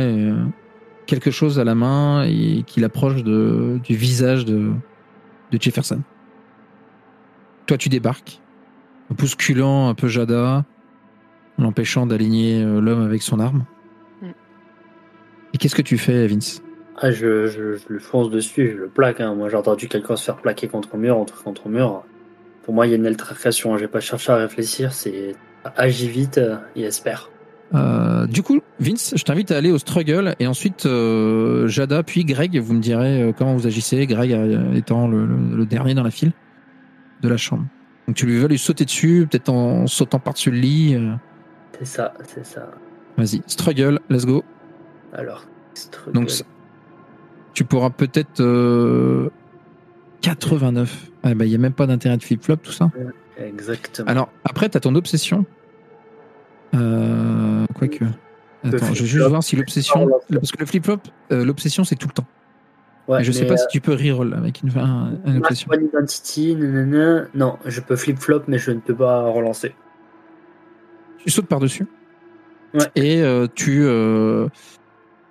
quelque 1.06 1.32
chose 1.32 1.60
à 1.60 1.64
la 1.64 1.76
main 1.76 2.24
et 2.24 2.64
qu'il 2.66 2.84
approche 2.84 3.24
de, 3.24 3.80
du 3.84 3.96
visage 3.96 4.46
de, 4.46 4.72
de 5.52 5.62
Jefferson. 5.62 6.02
Toi, 7.66 7.78
tu 7.78 7.90
débarques, 7.90 8.42
en 9.12 9.16
bousculant 9.16 9.90
un 9.90 9.94
peu 9.96 10.08
Jada, 10.08 10.66
l'empêchant 11.58 12.06
d'aligner 12.06 12.64
euh, 12.64 12.82
l'homme 12.82 13.04
avec 13.04 13.22
son 13.22 13.40
arme. 13.40 13.66
Mm. 14.22 14.28
Et 15.54 15.58
qu'est-ce 15.58 15.76
que 15.76 15.82
tu 15.82 15.98
fais, 15.98 16.28
Vince? 16.28 16.62
Ah, 16.98 17.12
je, 17.12 17.48
je, 17.48 17.76
je 17.76 17.84
le 17.88 18.00
fonce 18.00 18.30
dessus, 18.30 18.74
je 18.76 18.78
le 18.84 18.88
plaque. 18.88 19.20
Hein. 19.20 19.34
Moi 19.34 19.50
j'ai 19.50 19.58
entendu 19.58 19.88
quelqu'un 19.88 20.16
se 20.16 20.24
faire 20.24 20.38
plaquer 20.38 20.68
contre 20.68 20.96
mur, 20.96 21.18
entre 21.18 21.44
contre 21.44 21.68
mur. 21.68 22.04
Pour 22.64 22.74
moi 22.74 22.86
il 22.86 22.92
y 22.92 22.94
a 22.94 22.98
une 22.98 23.08
altercation, 23.08 23.74
hein. 23.74 23.78
j'ai 23.78 23.88
pas 23.88 24.00
cherché 24.00 24.32
à 24.32 24.36
réfléchir, 24.36 24.94
c'est 24.94 25.36
agis 25.76 26.08
vite 26.08 26.38
euh, 26.38 26.58
et 26.76 26.84
espère. 26.84 27.30
Euh, 27.74 28.28
du 28.28 28.44
coup, 28.44 28.60
Vince, 28.80 29.14
je 29.16 29.24
t'invite 29.24 29.52
à 29.52 29.58
aller 29.58 29.72
au 29.72 29.78
struggle 29.80 30.36
et 30.40 30.46
ensuite 30.48 30.86
euh, 30.86 31.68
Jada 31.68 32.04
puis 32.04 32.24
Greg, 32.24 32.60
vous 32.60 32.74
me 32.74 32.80
direz 32.82 33.22
euh, 33.24 33.32
comment 33.36 33.56
vous 33.56 33.66
agissez. 33.66 34.06
Greg 34.06 34.32
étant 34.76 35.08
le, 35.08 35.26
le- 35.26 35.56
le 35.58 35.66
dernier 35.66 35.94
dans 35.96 36.04
la 36.04 36.12
file 36.12 36.34
de 37.22 37.30
la 37.30 37.38
chambre. 37.38 37.66
Donc 38.08 38.16
tu 38.16 38.26
lui 38.28 38.38
veux 38.38 38.48
lui 38.48 38.58
sauter 38.60 38.86
dessus, 38.86 39.28
peut-être 39.30 39.50
en 39.50 39.88
sautant 39.88 40.20
par-dessus 40.20 40.52
le 40.52 40.58
lit. 40.58 40.98
C'est 41.80 41.86
ça, 41.86 42.14
c'est 42.28 42.46
ça. 42.46 42.70
Vas-y, 43.18 43.42
struggle, 43.48 44.00
let's 44.10 44.26
go. 44.26 44.44
Alors, 45.14 45.46
struggle. 45.74 46.14
Donc 46.20 46.32
tu 47.54 47.64
pourras 47.64 47.90
peut-être 47.92 48.42
euh, 48.42 49.30
89. 50.22 51.12
Ah 51.24 51.34
bah 51.34 51.46
il 51.46 51.52
y 51.52 51.56
a 51.56 51.58
même 51.58 51.74
pas 51.74 51.88
d'intérêt 51.88 52.18
de 52.18 52.24
flip-flop 52.24 52.58
tout 52.58 52.72
ça. 52.72 52.92
Exactement. 53.38 54.08
Alors 54.10 54.30
après 54.44 54.70
t'as 54.70 54.80
ton 54.80 54.94
obsession. 54.96 55.46
Euh, 56.74 57.66
quoique. 57.76 58.04
Attends, 58.64 58.94
je 58.94 59.02
vais 59.04 59.08
juste 59.10 59.28
voir 59.28 59.44
si 59.44 59.56
l'obsession. 59.56 60.08
flip-flop. 60.08 60.40
Parce 60.40 60.52
que 60.52 60.60
le 60.60 60.66
flip-flop, 60.66 60.98
euh, 61.32 61.46
l'obsession 61.46 61.84
c'est 61.84 61.96
tout 61.96 62.08
le 62.08 62.14
temps. 62.14 62.26
ouais, 63.08 63.22
Et 63.22 63.24
je 63.24 63.32
sais 63.32 63.42
mais, 63.42 63.48
pas 63.50 63.54
euh, 63.56 63.58
si 63.58 63.68
tu 63.70 63.82
peux 63.82 63.94
reroll 63.94 64.34
avec 64.34 64.62
une, 64.64 64.70
un, 64.80 65.14
un 65.26 65.38
obsession. 65.38 65.70
One 65.72 65.86
Identity, 65.86 66.56
nanana. 66.56 67.28
Non, 67.36 67.58
je 67.66 67.82
peux 67.82 67.96
flip-flop, 67.96 68.44
mais 68.48 68.58
je 68.58 68.72
ne 68.72 68.80
peux 68.80 68.96
pas 68.96 69.30
relancer. 69.30 69.76
Tu 71.20 71.30
sautes 71.30 71.48
par-dessus. 71.48 71.86
Ouais. 72.74 72.86
Et 72.96 73.22
euh, 73.22 73.48
tu, 73.54 73.86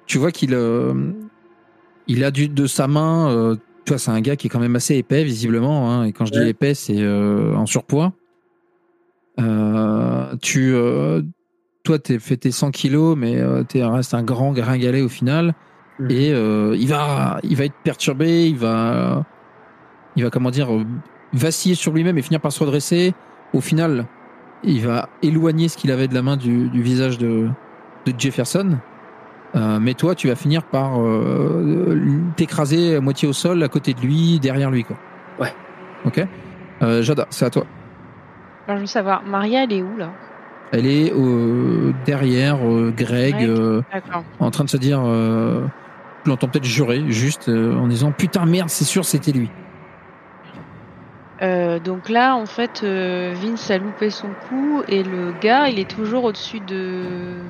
tu 0.07 0.19
vois 0.19 0.31
qu'il 0.31 0.57
il 2.09 2.25
a 2.25 2.31
du, 2.31 2.49
de 2.49 2.67
sa 2.67 2.87
main. 2.87 3.57
tu 3.85 3.91
vois, 3.93 3.99
c'est 3.99 4.11
un 4.11 4.21
gars 4.21 4.37
qui 4.37 4.47
est 4.47 4.51
quand 4.51 4.61
même 4.61 4.77
assez 4.77 4.97
épais, 4.97 5.25
visiblement. 5.25 5.91
hein, 5.91 6.05
et 6.05 6.13
quand 6.13 6.27
je 6.27 6.33
dis 6.33 6.49
épais, 6.49 6.75
c'est 6.75 7.05
en 7.07 7.67
surpoids. 7.67 8.13
Euh, 9.41 10.35
tu, 10.43 10.73
euh, 10.75 11.23
toi, 11.85 11.99
t'es 11.99 12.19
fait 12.19 12.37
tes 12.37 12.51
100 12.51 12.71
kilos, 12.71 13.17
mais 13.17 13.39
euh, 13.39 13.65
tu 13.65 13.83
restes 13.83 14.15
un 14.15 14.23
grand 14.23 14.53
gringalet 14.53 15.03
au 15.03 15.09
final. 15.09 15.55
Mhm. 15.99 16.11
Et 16.11 16.33
euh, 16.33 16.77
il 16.79 16.89
va, 16.89 17.39
il 17.43 17.57
va 17.57 17.65
être 17.65 17.75
perturbé. 17.85 18.49
Il 18.49 18.57
va, 18.57 19.25
il 20.17 20.25
va 20.25 20.31
comment 20.31 20.51
dire, 20.51 20.69
vaciller 21.33 21.75
sur 21.75 21.93
lui-même 21.93 22.19
et 22.19 22.23
finir 22.23 22.41
par 22.41 22.53
se 22.53 22.61
redresser. 22.61 23.15
Au 23.53 23.61
final, 23.61 24.07
il 24.65 24.87
va 24.87 25.09
éloigner 25.23 25.69
ce 25.69 25.77
qu'il 25.77 25.91
avait 25.91 26.09
de 26.09 26.15
la 26.15 26.23
main 26.23 26.37
du, 26.37 26.69
du 26.69 26.83
visage 26.83 27.19
de, 27.19 27.49
de 28.07 28.13
Jefferson. 28.17 28.79
Euh, 29.55 29.79
mais 29.81 29.95
toi, 29.95 30.15
tu 30.15 30.29
vas 30.29 30.35
finir 30.35 30.65
par 30.65 31.01
euh, 31.01 32.01
t'écraser 32.37 32.97
à 32.97 33.01
moitié 33.01 33.29
au 33.29 33.33
sol, 33.33 33.63
à 33.63 33.69
côté 33.69 33.93
de 33.93 34.01
lui, 34.01 34.41
derrière 34.41 34.71
lui. 34.71 34.85
Quoi. 34.85 34.97
Ouais. 35.39 35.53
Ok? 36.07 36.27
Euh, 36.83 37.03
Jada, 37.03 37.27
c'est 37.31 37.45
à 37.45 37.51
toi. 37.51 37.67
Alors, 38.67 38.77
je 38.79 38.83
veux 38.83 38.87
savoir, 38.87 39.23
Maria, 39.25 39.65
elle 39.65 39.73
est 39.73 39.83
où 39.83 39.97
là? 39.97 40.11
Elle 40.73 40.87
est 40.87 41.13
euh, 41.13 41.93
derrière 42.07 42.57
euh, 42.67 42.93
Greg, 42.97 43.35
Greg. 43.35 43.49
euh, 43.49 43.83
en 44.41 44.51
train 44.51 44.65
de 44.65 44.71
se 44.71 44.77
dire. 44.79 45.03
Euh, 45.05 45.67
je 46.25 46.31
l'entends 46.31 46.49
peut-être 46.49 46.65
jurer, 46.65 47.03
juste 47.09 47.49
en 47.49 47.89
disant 47.89 48.13
Putain, 48.13 48.47
merde, 48.47 48.69
c'est 48.71 48.85
sûr, 48.85 49.05
c'était 49.05 49.33
lui. 49.33 49.51
Donc 51.85 52.09
là, 52.09 52.37
en 52.37 52.47
fait, 52.47 52.85
Vince 52.85 53.69
a 53.73 53.79
loupé 53.79 54.11
son 54.11 54.29
coup 54.49 54.83
et 54.87 55.03
le 55.03 55.33
gars, 55.41 55.69
il 55.69 55.81
est 55.81 55.91
toujours 55.91 56.23
au-dessus 56.23 56.61
de. 56.61 57.41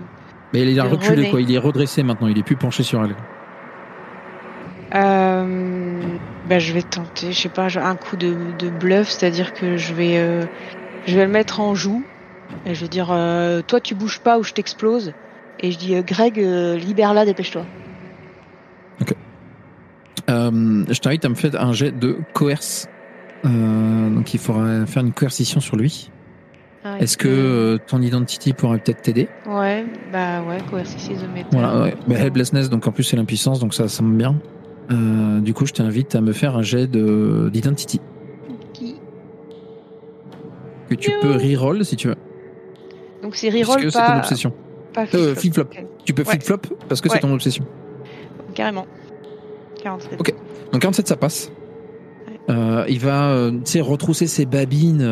Mais 0.54 0.62
il 0.62 0.80
a 0.80 0.84
reculé, 0.84 1.16
René. 1.16 1.30
quoi. 1.30 1.40
Il 1.42 1.52
est 1.54 1.58
redressé 1.58 2.02
maintenant, 2.02 2.28
il 2.28 2.38
est 2.38 2.42
plus 2.42 2.56
penché 2.56 2.82
sur 2.82 3.04
elle. 3.04 3.14
Euh, 4.94 6.00
bah, 6.48 6.58
je 6.58 6.72
vais 6.72 6.82
tenter, 6.82 7.32
je 7.32 7.40
sais 7.40 7.48
pas, 7.48 7.68
un 7.78 7.96
coup 7.96 8.16
de, 8.16 8.34
de 8.58 8.68
bluff, 8.70 9.08
c'est-à-dire 9.08 9.54
que 9.54 9.76
je 9.76 9.94
vais, 9.94 10.18
euh, 10.18 10.44
je 11.06 11.16
vais 11.16 11.26
le 11.26 11.32
mettre 11.32 11.60
en 11.60 11.74
joue 11.74 12.02
et 12.66 12.74
je 12.74 12.82
vais 12.82 12.88
dire, 12.88 13.08
euh, 13.10 13.62
toi 13.66 13.80
tu 13.80 13.94
bouges 13.94 14.20
pas 14.20 14.38
ou 14.38 14.42
je 14.42 14.52
t'explose. 14.52 15.12
Et 15.60 15.70
je 15.70 15.78
dis, 15.78 15.94
euh, 15.94 16.02
Greg, 16.02 16.38
euh, 16.38 16.76
libère-la, 16.76 17.24
dépêche-toi. 17.24 17.64
Euh, 20.30 20.84
je 20.88 20.98
t'invite 21.00 21.24
à 21.24 21.28
me 21.28 21.34
faire 21.34 21.60
un 21.60 21.72
jet 21.72 21.90
de 21.92 22.16
coerce. 22.32 22.88
Euh, 23.44 24.10
donc 24.10 24.32
il 24.34 24.38
faudra 24.38 24.86
faire 24.86 25.02
une 25.02 25.12
coercition 25.12 25.60
sur 25.60 25.76
lui. 25.76 26.10
Ah, 26.84 26.98
Est-ce 26.98 27.16
que 27.16 27.28
euh, 27.28 27.78
ton 27.86 28.00
identity 28.00 28.52
pourrait 28.52 28.78
peut-être 28.78 29.02
t'aider? 29.02 29.28
Ouais, 29.46 29.84
bah 30.12 30.42
ouais, 30.42 30.58
coercition 30.68 31.14
de 31.14 31.26
métal. 31.32 31.50
Voilà, 31.52 31.80
ouais. 31.80 31.94
Bah, 32.08 32.16
helplessness, 32.18 32.70
donc 32.70 32.86
en 32.86 32.92
plus 32.92 33.04
c'est 33.04 33.16
l'impuissance, 33.16 33.60
donc 33.60 33.74
ça, 33.74 33.88
ça 33.88 34.02
me 34.02 34.16
bien. 34.16 34.36
Euh, 34.90 35.40
du 35.40 35.54
coup, 35.54 35.64
je 35.66 35.72
t'invite 35.72 36.14
à 36.14 36.20
me 36.20 36.32
faire 36.32 36.56
un 36.56 36.62
jet 36.62 36.86
de 36.86 37.50
d'identity 37.52 38.00
que 40.96 41.00
tu 41.02 41.10
peux 41.20 41.32
reroll 41.32 41.84
si 41.84 41.96
tu 41.96 42.08
veux. 42.08 42.16
Donc 43.22 43.36
c'est 43.36 43.50
Parce 43.50 43.62
reroll 43.62 43.82
que 43.82 43.90
c'est 43.90 43.98
ton 43.98 44.04
pas, 44.06 44.18
obsession. 44.18 44.52
pas 44.92 45.04
Euh, 45.14 45.34
flip-flop. 45.34 45.64
Tu 46.04 46.12
peux 46.12 46.22
Ouais. 46.22 46.28
flip-flop 46.30 46.58
parce 46.88 47.00
que 47.00 47.08
c'est 47.08 47.20
ton 47.20 47.32
obsession. 47.32 47.64
Carrément. 48.54 48.86
47. 49.82 50.20
Ok. 50.20 50.34
Donc 50.72 50.82
47, 50.82 51.08
ça 51.08 51.16
passe. 51.16 51.50
Euh, 52.50 52.84
il 52.88 52.98
va, 52.98 53.30
euh, 53.30 53.50
tu 53.52 53.58
sais, 53.64 53.80
retrousser 53.80 54.26
ses 54.26 54.46
babines, 54.46 55.06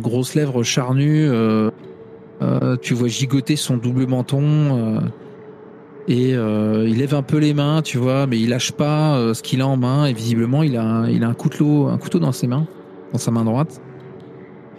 grosses 0.00 0.34
lèvres 0.34 0.62
charnues. 0.62 1.28
tu 2.80 2.94
vois 2.94 3.08
gigoter 3.08 3.56
son 3.56 3.76
double 3.76 4.06
menton. 4.06 5.00
et 6.08 6.30
il 6.30 6.96
lève 6.98 7.14
un 7.14 7.22
peu 7.22 7.38
les 7.38 7.54
mains, 7.54 7.82
tu 7.82 7.98
vois, 7.98 8.26
mais 8.26 8.38
il 8.38 8.48
lâche 8.50 8.72
pas 8.72 9.34
ce 9.34 9.42
qu'il 9.42 9.60
a 9.60 9.66
en 9.66 9.76
main. 9.76 10.06
Et 10.06 10.12
visiblement, 10.12 10.62
il 10.62 10.76
a, 10.76 11.06
il 11.10 11.24
a 11.24 11.28
un 11.28 11.34
couteau, 11.34 11.88
un 11.88 11.98
couteau 11.98 12.18
dans 12.20 12.32
ses 12.32 12.46
mains, 12.46 12.66
dans 13.12 13.18
sa 13.18 13.30
main 13.32 13.44
droite. 13.44 13.80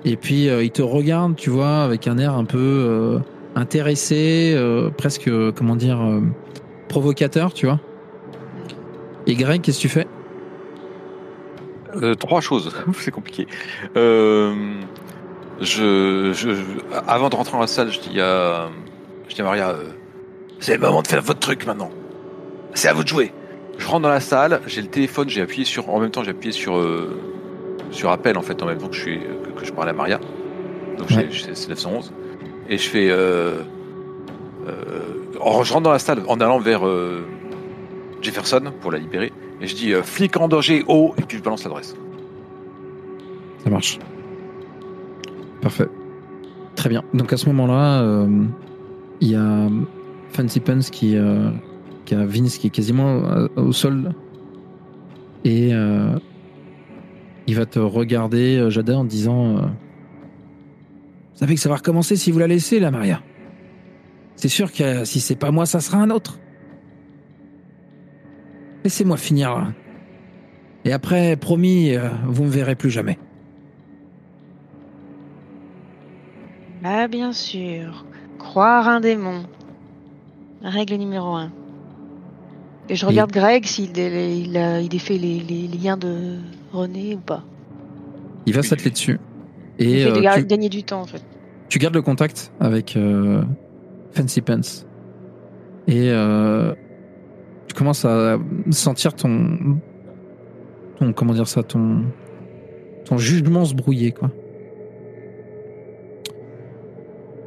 Et 0.03 0.15
puis 0.15 0.49
euh, 0.49 0.63
il 0.63 0.71
te 0.71 0.81
regarde, 0.81 1.35
tu 1.35 1.49
vois, 1.49 1.83
avec 1.83 2.07
un 2.07 2.17
air 2.17 2.33
un 2.33 2.45
peu 2.45 2.57
euh, 2.57 3.19
intéressé, 3.55 4.53
euh, 4.55 4.89
presque, 4.89 5.29
comment 5.55 5.75
dire, 5.75 5.99
provocateur, 6.87 7.53
tu 7.53 7.67
vois. 7.67 7.79
Et 9.27 9.35
Greg, 9.35 9.61
qu'est-ce 9.61 9.77
que 9.77 9.81
tu 9.81 9.89
fais? 9.89 10.07
Trois 12.17 12.41
choses, 12.41 12.73
c'est 12.99 13.11
compliqué. 13.11 13.47
Je, 13.95 16.31
je, 16.33 16.49
avant 17.07 17.29
de 17.29 17.35
rentrer 17.35 17.53
dans 17.53 17.59
la 17.59 17.67
salle, 17.67 17.91
je 17.91 17.99
dis 17.99 18.19
à, 18.19 18.69
je 19.29 19.35
dis 19.35 19.41
à 19.41 19.43
Maria, 19.43 19.75
c'est 20.59 20.73
le 20.73 20.79
moment 20.79 21.03
de 21.03 21.07
faire 21.07 21.21
votre 21.21 21.39
truc 21.39 21.67
maintenant. 21.67 21.91
C'est 22.73 22.87
à 22.87 22.93
vous 22.93 23.03
de 23.03 23.07
jouer. 23.07 23.31
Je 23.77 23.85
rentre 23.85 24.01
dans 24.01 24.09
la 24.09 24.21
salle, 24.21 24.61
j'ai 24.65 24.81
le 24.81 24.87
téléphone, 24.87 25.29
j'ai 25.29 25.41
appuyé 25.41 25.65
sur, 25.65 25.89
en 25.89 25.99
même 25.99 26.09
temps, 26.09 26.23
j'ai 26.23 26.31
appuyé 26.31 26.51
sur, 26.51 26.81
sur 27.91 28.09
appel 28.11 28.37
en 28.37 28.41
fait, 28.41 28.61
en 28.63 28.65
même 28.65 28.77
temps 28.77 28.87
que 28.87 28.95
je 28.95 29.01
suis, 29.01 29.19
que, 29.19 29.59
que 29.59 29.65
je 29.65 29.71
parlais 29.71 29.91
à 29.91 29.93
Maria. 29.93 30.19
Donc 30.97 31.09
Ouais. 31.11 31.27
c'est 31.31 31.69
911 31.69 32.11
et 32.69 32.77
je 32.77 32.89
fais, 32.89 33.09
euh, 33.09 33.61
euh, 34.67 34.71
en- 35.39 35.63
je 35.63 35.73
rentre 35.73 35.83
dans 35.83 35.91
la 35.91 35.99
salle 35.99 36.21
en 36.27 36.39
allant 36.39 36.59
vers 36.59 36.85
euh, 36.87 37.21
Jefferson 38.21 38.61
pour 38.81 38.91
la 38.91 38.97
libérer. 38.99 39.31
Et 39.61 39.67
je 39.67 39.75
dis 39.75 39.93
euh, 39.93 40.01
flic 40.03 40.37
en 40.37 40.47
danger 40.47 40.83
haut 40.87 41.13
et 41.17 41.21
puis 41.23 41.37
je 41.37 41.43
balance 41.43 41.63
l'adresse. 41.63 41.95
Ça 43.63 43.69
marche. 43.69 43.99
Parfait. 45.61 45.87
Très 46.75 46.89
bien. 46.89 47.03
Donc 47.13 47.31
à 47.33 47.37
ce 47.37 47.45
moment-là, 47.47 48.01
euh, 48.01 48.27
il 49.19 49.29
y 49.29 49.35
a 49.35 49.67
Fancy 50.31 50.59
Pants 50.59 50.79
qui, 50.91 51.15
qui 52.05 52.15
a 52.15 52.25
Vince 52.25 52.57
qui 52.57 52.67
est 52.67 52.71
quasiment 52.71 53.21
au 53.55 53.71
sol. 53.71 54.13
Et 55.43 55.73
euh, 55.73 56.15
il 57.51 57.57
va 57.57 57.65
te 57.65 57.79
regarder, 57.79 58.57
euh, 58.57 58.69
Jada, 58.69 58.97
en 58.97 59.03
disant 59.03 59.57
euh, 59.57 59.61
Vous 59.63 61.37
savez 61.37 61.55
que 61.55 61.59
ça 61.59 61.67
va 61.67 61.75
recommencer 61.75 62.15
si 62.15 62.31
vous 62.31 62.39
la 62.39 62.47
laissez, 62.47 62.79
là, 62.79 62.91
Maria. 62.91 63.21
C'est 64.37 64.47
sûr 64.47 64.71
que 64.71 64.83
euh, 64.83 65.03
si 65.03 65.19
c'est 65.19 65.35
pas 65.35 65.51
moi, 65.51 65.65
ça 65.65 65.81
sera 65.81 65.97
un 65.97 66.11
autre. 66.11 66.39
Laissez-moi 68.85 69.17
finir 69.17 69.53
là. 69.53 69.73
Et 70.85 70.93
après, 70.93 71.35
promis, 71.35 71.93
euh, 71.93 72.07
vous 72.25 72.45
me 72.45 72.49
verrez 72.49 72.75
plus 72.75 72.89
jamais. 72.89 73.19
Bah 76.81 77.09
bien 77.09 77.33
sûr. 77.33 78.05
Croire 78.39 78.87
un 78.87 79.01
démon. 79.01 79.43
Règle 80.63 80.95
numéro 80.95 81.35
un. 81.35 81.51
Et 82.91 82.95
je 82.95 83.05
regarde 83.05 83.31
Greg 83.31 83.65
s'il 83.65 83.97
il 83.97 84.57
a, 84.57 84.81
il 84.81 84.89
défait 84.89 85.17
les, 85.17 85.39
les 85.39 85.65
liens 85.69 85.95
de 85.95 86.39
René 86.73 87.15
ou 87.15 87.19
pas. 87.19 87.41
Il 88.45 88.53
va 88.53 88.63
s'atteler 88.63 88.91
dessus. 88.91 89.17
Il 89.79 89.87
Et 89.87 90.03
fait 90.03 90.11
de 90.11 90.27
euh, 90.27 90.35
tu, 90.35 90.45
gagner 90.45 90.67
du 90.67 90.83
temps 90.83 90.99
en 90.99 91.05
fait. 91.05 91.23
tu 91.69 91.79
gardes 91.79 91.93
le 91.95 92.01
contact 92.01 92.51
avec 92.59 92.97
euh, 92.97 93.43
Fancy 94.11 94.41
Pants. 94.41 94.59
Et 95.87 96.09
euh, 96.11 96.73
tu 97.69 97.75
commences 97.75 98.03
à 98.03 98.37
sentir 98.71 99.13
ton, 99.13 99.79
ton 100.99 101.13
comment 101.13 101.33
dire 101.33 101.47
ça, 101.47 101.63
ton, 101.63 102.03
ton 103.05 103.17
jugement 103.17 103.63
se 103.63 103.73
brouiller 103.73 104.11
quoi. 104.11 104.31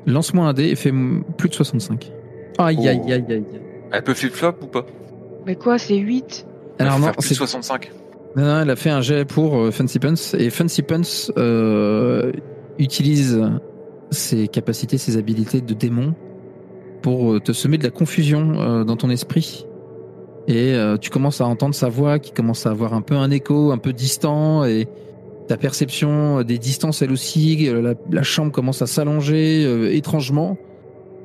Lance-moi 0.06 0.46
un 0.46 0.54
dé 0.54 0.64
et 0.68 0.74
fais 0.74 0.92
plus 1.36 1.50
de 1.50 1.54
65. 1.54 2.10
Aïe 2.56 2.76
Oh. 2.78 2.80
aïe 2.80 2.88
aïe 2.88 3.12
aïe. 3.12 3.24
aïe. 3.28 3.44
Elle 3.92 4.02
peut 4.02 4.14
flip-flop 4.14 4.54
ou 4.62 4.66
pas? 4.68 4.86
Mais 5.46 5.56
quoi, 5.56 5.78
c'est 5.78 5.96
8 5.96 6.46
Alors 6.78 6.98
non, 6.98 7.12
c'est 7.18 7.30
de 7.30 7.34
65. 7.34 7.92
Non, 8.36 8.44
non, 8.44 8.60
elle 8.60 8.70
a 8.70 8.76
fait 8.76 8.90
un 8.90 9.00
jet 9.00 9.24
pour 9.24 9.56
euh, 9.56 9.70
Fancy 9.70 9.98
Pants 9.98 10.14
et 10.36 10.50
Fancy 10.50 10.82
Pants 10.82 11.02
euh, 11.36 12.32
utilise 12.78 13.40
ses 14.10 14.48
capacités, 14.48 14.98
ses 14.98 15.16
habilités 15.16 15.60
de 15.60 15.74
démon 15.74 16.14
pour 17.02 17.34
euh, 17.34 17.40
te 17.40 17.52
semer 17.52 17.78
de 17.78 17.84
la 17.84 17.90
confusion 17.90 18.60
euh, 18.60 18.84
dans 18.84 18.96
ton 18.96 19.10
esprit. 19.10 19.66
Et 20.46 20.74
euh, 20.74 20.96
tu 20.96 21.10
commences 21.10 21.40
à 21.40 21.46
entendre 21.46 21.74
sa 21.74 21.88
voix 21.88 22.18
qui 22.18 22.32
commence 22.32 22.66
à 22.66 22.70
avoir 22.70 22.94
un 22.94 23.02
peu 23.02 23.14
un 23.14 23.30
écho, 23.30 23.72
un 23.72 23.78
peu 23.78 23.92
distant 23.92 24.64
et 24.64 24.88
ta 25.48 25.56
perception 25.56 26.42
des 26.42 26.58
distances 26.58 27.02
elle 27.02 27.12
aussi, 27.12 27.70
la, 27.70 27.94
la 28.10 28.22
chambre 28.22 28.50
commence 28.50 28.82
à 28.82 28.86
s'allonger 28.86 29.64
euh, 29.64 29.94
étrangement 29.94 30.56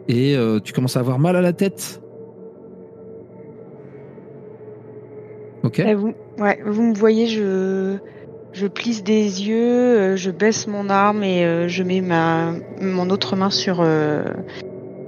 et 0.08 0.36
euh, 0.36 0.60
tu 0.60 0.74
commences 0.74 0.98
à 0.98 1.00
avoir 1.00 1.20
mal 1.20 1.36
à 1.36 1.42
la 1.42 1.54
tête. 1.54 2.02
Ok. 5.70 5.80
Eh, 5.86 5.94
vous, 5.94 6.14
ouais, 6.40 6.60
vous 6.66 6.82
me 6.82 6.96
voyez, 6.96 7.28
je, 7.28 7.98
je 8.54 8.66
plisse 8.68 9.04
des 9.04 9.48
yeux, 9.48 10.00
euh, 10.00 10.16
je 10.16 10.32
baisse 10.32 10.66
mon 10.68 10.90
arme 10.90 11.24
et 11.24 11.46
euh, 11.46 11.68
je 11.68 11.84
mets 11.84 12.02
ma, 12.02 12.54
mon 12.82 13.12
autre 13.12 13.36
main 13.36 13.52
sur 13.52 13.82
euh, 13.82 14.24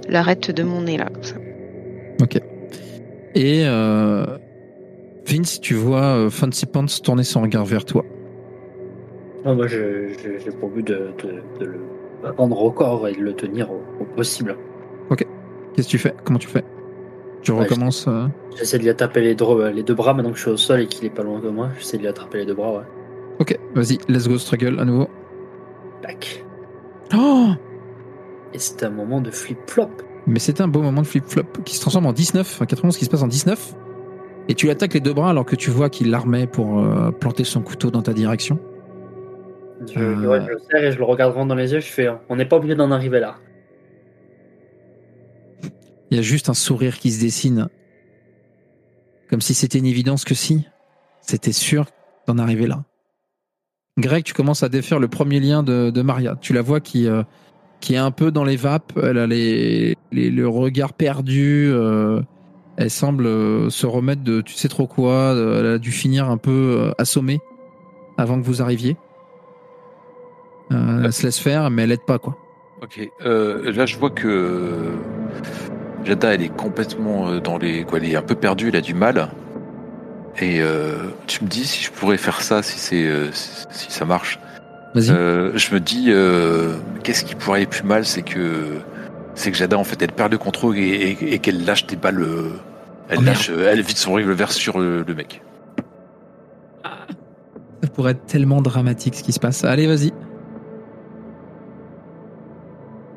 l'arête 0.08 0.52
de 0.52 0.62
mon 0.62 0.82
nez 0.82 0.96
là. 0.98 1.06
Comme 1.12 1.22
ça. 1.24 1.34
Et 3.34 3.64
euh, 3.66 4.24
Vince, 5.26 5.58
tu 5.60 5.74
vois 5.74 6.16
euh, 6.16 6.30
Fancy 6.30 6.66
Pants 6.66 6.84
tourner 7.02 7.24
son 7.24 7.40
regard 7.42 7.64
vers 7.64 7.84
toi. 7.84 8.04
Ah, 9.44 9.54
moi, 9.54 9.66
j'ai 9.66 10.14
pour 10.60 10.68
but 10.68 10.86
de, 10.86 11.10
de- 11.24 11.42
de 11.58 11.64
le 11.64 11.80
rendre 12.36 12.62
au 12.62 12.70
corps 12.70 13.08
et 13.08 13.12
de 13.14 13.20
le 13.22 13.32
tenir 13.32 13.72
au, 13.72 13.82
au 14.00 14.04
possible. 14.04 14.56
Qu'est-ce 15.74 15.86
que 15.86 15.90
tu 15.92 15.98
fais? 15.98 16.12
Comment 16.24 16.38
tu 16.38 16.46
fais? 16.48 16.62
Tu 17.42 17.50
Ouais, 17.52 17.60
recommences 17.64 18.06
euh, 18.08 18.26
J'essaie 18.56 18.78
de 18.78 18.82
lui 18.84 18.90
attraper 18.90 19.20
les, 19.20 19.34
dro- 19.34 19.68
les 19.68 19.82
deux 19.82 19.94
bras 19.94 20.14
maintenant 20.14 20.30
que 20.30 20.36
je 20.36 20.42
suis 20.42 20.50
au 20.50 20.56
sol 20.56 20.80
et 20.80 20.86
qu'il 20.86 21.04
est 21.04 21.10
pas 21.10 21.22
loin 21.22 21.40
de 21.40 21.48
moi. 21.48 21.68
J'essaie 21.78 21.96
de 21.96 22.02
lui 22.02 22.08
attraper 22.08 22.38
les 22.38 22.46
deux 22.46 22.54
bras, 22.54 22.72
ouais. 22.72 22.84
Ok, 23.40 23.58
vas-y, 23.74 23.98
let's 24.08 24.28
go 24.28 24.38
struggle 24.38 24.78
à 24.78 24.84
nouveau. 24.84 25.08
Tac. 26.02 26.44
Oh 27.14 27.48
Et 28.54 28.58
c'est 28.58 28.82
un 28.84 28.90
moment 28.90 29.20
de 29.20 29.30
flip-flop. 29.30 29.88
Mais 30.26 30.38
c'est 30.38 30.60
un 30.60 30.68
beau 30.68 30.82
moment 30.82 31.02
de 31.02 31.06
flip-flop 31.06 31.42
qui 31.64 31.74
se 31.76 31.80
transforme 31.80 32.06
en 32.06 32.12
19, 32.12 32.62
un 32.62 32.66
91 32.66 32.96
qui 32.96 33.04
se 33.04 33.10
passe 33.10 33.22
en 33.22 33.28
19. 33.28 33.74
Et 34.48 34.54
tu 34.54 34.66
l'attaques 34.66 34.94
les 34.94 35.00
deux 35.00 35.12
bras 35.12 35.30
alors 35.30 35.44
que 35.44 35.56
tu 35.56 35.70
vois 35.70 35.88
qu'il 35.88 36.10
l'armait 36.10 36.46
pour 36.46 36.78
euh, 36.80 37.10
planter 37.10 37.44
son 37.44 37.60
couteau 37.62 37.90
dans 37.90 38.02
ta 38.02 38.12
direction. 38.12 38.58
Je, 39.92 39.98
Euh. 39.98 40.28
ouais, 40.28 40.40
je 40.46 40.50
le 40.52 40.58
serre 40.70 40.84
et 40.84 40.92
je 40.92 40.98
le 40.98 41.04
regarde 41.04 41.34
dans 41.48 41.54
les 41.56 41.72
yeux. 41.72 41.80
Je 41.80 41.86
fais, 41.90 42.08
on 42.28 42.36
n'est 42.36 42.44
pas 42.46 42.56
obligé 42.56 42.74
d'en 42.76 42.90
arriver 42.92 43.18
là. 43.18 43.36
Il 46.12 46.16
y 46.16 46.18
a 46.18 46.22
juste 46.22 46.50
un 46.50 46.54
sourire 46.54 46.98
qui 46.98 47.10
se 47.10 47.22
dessine. 47.22 47.70
Comme 49.30 49.40
si 49.40 49.54
c'était 49.54 49.78
une 49.78 49.86
évidence 49.86 50.26
que 50.26 50.34
si, 50.34 50.66
c'était 51.22 51.52
sûr 51.52 51.86
d'en 52.26 52.36
arriver 52.36 52.66
là. 52.66 52.84
Greg, 53.96 54.22
tu 54.22 54.34
commences 54.34 54.62
à 54.62 54.68
défaire 54.68 54.98
le 54.98 55.08
premier 55.08 55.40
lien 55.40 55.62
de, 55.62 56.02
Maria. 56.02 56.36
Tu 56.38 56.52
la 56.52 56.60
vois 56.60 56.80
qui, 56.80 57.08
euh, 57.08 57.22
qui 57.80 57.94
est 57.94 57.96
un 57.96 58.10
peu 58.10 58.30
dans 58.30 58.44
les 58.44 58.56
vapes. 58.56 58.92
Elle 59.02 59.16
a 59.16 59.26
les, 59.26 59.96
le 60.12 60.46
regard 60.46 60.92
perdu. 60.92 61.70
euh, 61.72 62.20
elle 62.76 62.90
semble 62.90 63.24
euh, 63.24 63.70
se 63.70 63.86
remettre 63.86 64.22
de 64.22 64.42
tu 64.42 64.52
sais 64.52 64.68
trop 64.68 64.86
quoi. 64.86 65.32
Elle 65.34 65.64
a 65.66 65.78
dû 65.78 65.92
finir 65.92 66.28
un 66.28 66.36
peu 66.36 66.92
assommée 66.98 67.40
avant 68.18 68.38
que 68.38 68.44
vous 68.44 68.60
arriviez. 68.60 68.98
Elle 70.70 71.10
se 71.10 71.22
laisse 71.22 71.38
faire, 71.38 71.70
mais 71.70 71.84
elle 71.84 71.92
aide 71.92 72.04
pas 72.06 72.18
quoi. 72.18 72.36
Ok. 72.82 73.00
Là, 73.20 73.86
je 73.86 73.96
vois 73.96 74.10
que 74.10 74.92
Jada, 76.04 76.34
elle 76.34 76.42
est 76.42 76.48
complètement 76.54 77.28
euh, 77.28 77.40
dans 77.40 77.58
les. 77.58 77.84
Quoi, 77.84 77.98
elle 77.98 78.06
est 78.10 78.16
un 78.16 78.22
peu 78.22 78.34
perdue, 78.34 78.68
elle 78.68 78.76
a 78.76 78.80
du 78.80 78.94
mal. 78.94 79.28
Et 80.40 80.60
euh, 80.62 80.94
tu 81.26 81.44
me 81.44 81.48
dis 81.48 81.64
si 81.66 81.84
je 81.84 81.90
pourrais 81.92 82.16
faire 82.16 82.40
ça, 82.40 82.62
si 82.62 82.78
c'est 82.78 83.04
euh, 83.06 83.30
si, 83.32 83.64
si 83.70 83.90
ça 83.92 84.04
marche. 84.04 84.38
Vas-y. 84.94 85.10
Euh, 85.10 85.52
je 85.56 85.74
me 85.74 85.80
dis, 85.80 86.10
qu'est-ce 87.02 87.24
qui 87.24 87.34
pourrait 87.34 87.58
aller 87.60 87.66
plus 87.66 87.84
mal, 87.84 88.04
c'est 88.04 88.22
que 88.22 88.78
c'est 89.34 89.50
que 89.50 89.56
Jada, 89.56 89.78
en 89.78 89.84
fait, 89.84 90.00
elle 90.02 90.12
perd 90.12 90.32
le 90.32 90.38
contrôle 90.38 90.76
et, 90.76 90.82
et- 91.20 91.34
et 91.34 91.38
qu'elle 91.38 91.64
lâche 91.64 91.86
des 91.86 91.96
balles. 91.96 92.24
elle 93.08 93.18
Oh, 93.20 93.22
lâche, 93.22 93.50
elle 93.50 93.80
vide 93.80 93.96
son 93.96 94.12
revolver 94.12 94.50
sur 94.52 94.78
le, 94.78 95.02
le 95.06 95.14
mec. 95.14 95.42
Ça 96.84 97.88
pourrait 97.94 98.12
être 98.12 98.26
tellement 98.26 98.60
dramatique 98.62 99.14
ce 99.14 99.22
qui 99.22 99.32
se 99.32 99.40
passe. 99.40 99.64
Allez, 99.64 99.86
vas-y. 99.86 100.12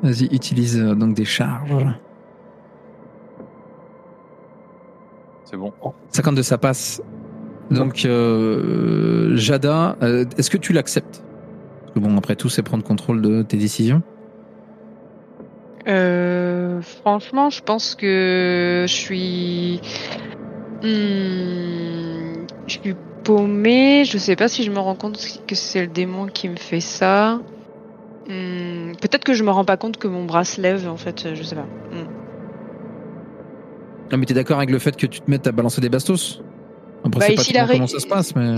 Vas-y, 0.02 0.24
utilise 0.34 0.78
donc 0.78 1.14
des 1.14 1.24
charges. 1.24 1.86
C'est 5.48 5.56
bon. 5.56 5.72
52, 6.10 6.42
ça 6.42 6.58
passe. 6.58 7.00
Donc, 7.70 8.04
euh, 8.04 9.36
Jada, 9.36 9.96
euh, 10.02 10.24
est-ce 10.38 10.50
que 10.50 10.56
tu 10.56 10.72
l'acceptes? 10.72 11.22
Parce 11.80 11.94
que 11.94 11.98
bon, 12.00 12.16
après 12.16 12.36
tout, 12.36 12.48
c'est 12.48 12.62
prendre 12.62 12.84
contrôle 12.84 13.22
de 13.22 13.42
tes 13.42 13.56
décisions. 13.56 14.02
Euh, 15.88 16.80
franchement, 16.82 17.50
je 17.50 17.62
pense 17.62 17.94
que 17.94 18.84
je 18.88 18.92
suis. 18.92 19.80
Hmm, 20.82 22.46
je 22.66 22.78
suis 22.80 22.96
paumée. 23.24 24.04
Je 24.04 24.18
sais 24.18 24.36
pas 24.36 24.48
si 24.48 24.62
je 24.64 24.70
me 24.70 24.78
rends 24.78 24.96
compte 24.96 25.18
que 25.46 25.54
c'est 25.54 25.80
le 25.80 25.88
démon 25.88 26.26
qui 26.26 26.48
me 26.48 26.56
fait 26.56 26.80
ça. 26.80 27.40
Hmm, 28.28 28.92
Peut-être 29.00 29.24
que 29.24 29.34
je 29.34 29.44
me 29.44 29.50
rends 29.50 29.64
pas 29.64 29.76
compte 29.76 29.96
que 29.96 30.08
mon 30.08 30.24
bras 30.24 30.44
se 30.44 30.60
lève, 30.60 30.88
en 30.88 30.96
fait. 30.96 31.34
Je 31.34 31.42
sais 31.42 31.54
pas. 31.54 31.66
Non, 34.12 34.18
mais 34.18 34.26
t'es 34.26 34.34
d'accord 34.34 34.58
avec 34.58 34.70
le 34.70 34.78
fait 34.78 34.96
que 34.96 35.06
tu 35.06 35.20
te 35.20 35.30
mettes 35.30 35.46
à 35.46 35.52
balancer 35.52 35.80
des 35.80 35.88
bastos 35.88 36.40
Après, 37.04 37.34
Bah, 37.34 37.42
c'est 37.42 37.52
pas 37.52 37.60
a 37.60 37.64
ré- 37.64 37.72
comment 37.74 37.86
ça 37.86 37.98
se 38.00 38.06
passe, 38.06 38.34
mais... 38.36 38.56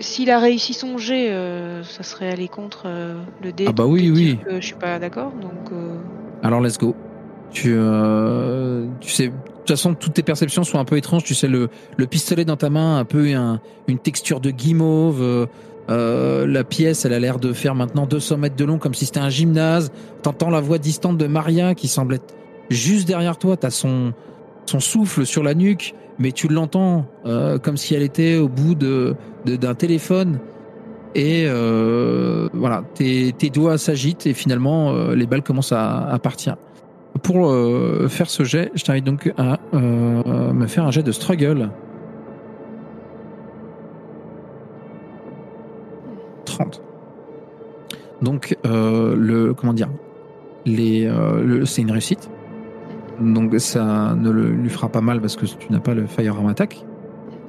S'il 0.00 0.30
a 0.30 0.38
réussi 0.40 0.74
son 0.74 0.98
jet, 0.98 1.30
euh, 1.30 1.82
ça 1.84 2.02
serait 2.02 2.28
aller 2.30 2.48
contre 2.48 2.84
euh, 2.86 3.14
le 3.42 3.52
dé. 3.52 3.66
Ah 3.68 3.72
bah 3.72 3.86
oui, 3.86 4.10
oui. 4.10 4.38
que 4.44 4.60
je 4.60 4.66
suis 4.66 4.74
pas 4.74 4.98
d'accord, 4.98 5.32
donc. 5.40 5.52
euh, 5.72 5.96
Alors, 6.42 6.60
let's 6.60 6.78
go. 6.78 6.96
Tu, 7.52 7.72
euh, 7.72 8.86
tu 9.00 9.10
sais, 9.10 9.28
de 9.28 9.32
toute 9.32 9.68
façon, 9.68 9.94
toutes 9.94 10.14
tes 10.14 10.24
perceptions 10.24 10.64
sont 10.64 10.80
un 10.80 10.84
peu 10.84 10.96
étranges. 10.96 11.22
Tu 11.22 11.34
sais, 11.36 11.46
le, 11.46 11.68
le 11.96 12.06
pistolet 12.08 12.44
dans 12.44 12.56
ta 12.56 12.70
main, 12.70 12.98
un 12.98 13.04
peu 13.04 13.32
un- 13.34 13.60
une 13.86 13.98
texture 14.00 14.40
de 14.40 14.50
guimauve. 14.50 15.22
euh, 15.90 16.46
la 16.46 16.64
pièce, 16.64 17.04
elle 17.04 17.12
a 17.12 17.20
l'air 17.20 17.38
de 17.38 17.52
faire 17.52 17.74
maintenant 17.76 18.06
200 18.06 18.38
mètres 18.38 18.56
de 18.56 18.64
long, 18.64 18.78
comme 18.78 18.94
si 18.94 19.06
c'était 19.06 19.20
un 19.20 19.28
gymnase. 19.30 19.92
T'entends 20.22 20.50
la 20.50 20.60
voix 20.60 20.78
distante 20.78 21.18
de 21.18 21.26
Maria 21.28 21.74
qui 21.76 21.86
semble 21.88 22.14
être 22.14 22.34
juste 22.70 23.06
derrière 23.06 23.36
toi. 23.38 23.56
T'as 23.56 23.70
son, 23.70 24.12
son 24.66 24.80
souffle 24.80 25.26
sur 25.26 25.42
la 25.42 25.54
nuque, 25.54 25.94
mais 26.18 26.32
tu 26.32 26.48
l'entends 26.48 27.06
euh, 27.26 27.58
comme 27.58 27.76
si 27.76 27.94
elle 27.94 28.02
était 28.02 28.36
au 28.36 28.48
bout 28.48 28.74
d'un 28.74 29.74
téléphone. 29.74 30.38
Et 31.14 31.44
euh, 31.46 32.48
voilà, 32.52 32.82
tes, 32.94 33.32
doigts 33.52 33.78
s'agitent 33.78 34.26
et 34.26 34.34
finalement 34.34 34.90
euh, 34.90 35.14
les 35.14 35.26
balles 35.26 35.42
commencent 35.42 35.72
à, 35.72 36.18
partir. 36.22 36.56
Pour 37.22 37.54
faire 38.08 38.28
ce 38.28 38.42
jet, 38.42 38.72
je 38.74 38.82
t'invite 38.82 39.04
donc 39.04 39.32
à 39.38 39.58
me 39.72 40.66
faire 40.66 40.84
un 40.84 40.90
jet 40.90 41.02
de 41.02 41.12
struggle. 41.12 41.70
30. 46.44 46.82
Donc 48.20 48.56
le 48.64 49.52
comment 49.52 49.72
dire, 49.72 49.88
c'est 50.66 51.82
une 51.82 51.90
réussite. 51.92 52.28
Donc 53.20 53.54
ça 53.58 54.14
ne 54.16 54.30
le, 54.30 54.50
lui 54.50 54.70
fera 54.70 54.88
pas 54.88 55.00
mal 55.00 55.20
parce 55.20 55.36
que 55.36 55.46
tu 55.46 55.72
n'as 55.72 55.80
pas 55.80 55.94
le 55.94 56.06
firearm 56.06 56.46
attack, 56.46 56.84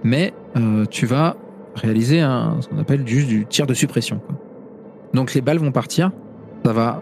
mais 0.04 0.34
euh, 0.58 0.86
tu 0.90 1.06
vas 1.06 1.36
réaliser 1.76 2.22
un, 2.22 2.58
ce 2.62 2.68
qu'on 2.68 2.78
appelle 2.80 3.06
juste 3.08 3.28
du 3.28 3.46
tir 3.46 3.68
de 3.68 3.74
suppression. 3.74 4.20
quoi. 4.20 4.36
Donc 5.14 5.34
les 5.34 5.42
balles 5.42 5.58
vont 5.58 5.72
partir, 5.72 6.12
ça 6.64 6.74
va 6.74 7.02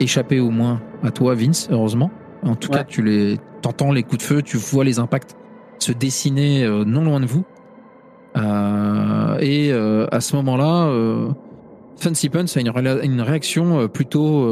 échapper 0.00 0.40
au 0.40 0.50
moins 0.50 0.80
à 1.02 1.10
toi, 1.10 1.34
Vince, 1.34 1.68
heureusement. 1.70 2.10
En 2.42 2.54
tout 2.54 2.70
Ouais. 2.70 2.78
cas, 2.78 2.84
tu 2.84 3.02
les, 3.02 3.38
entends 3.66 3.92
les 3.92 4.02
coups 4.02 4.18
de 4.18 4.22
feu, 4.22 4.42
tu 4.42 4.56
vois 4.56 4.84
les 4.84 4.98
impacts 4.98 5.36
se 5.78 5.92
dessiner 5.92 6.64
euh, 6.64 6.84
non 6.84 7.04
loin 7.04 7.20
de 7.20 7.26
vous. 7.26 7.44
Euh, 8.36 9.38
et 9.40 9.72
euh, 9.72 10.06
à 10.12 10.20
ce 10.20 10.36
moment-là, 10.36 10.92
Fancy 11.96 12.28
Pants 12.28 12.44
a 12.54 12.60
une, 13.04 13.20
réaction 13.20 13.88
plutôt 13.88 14.48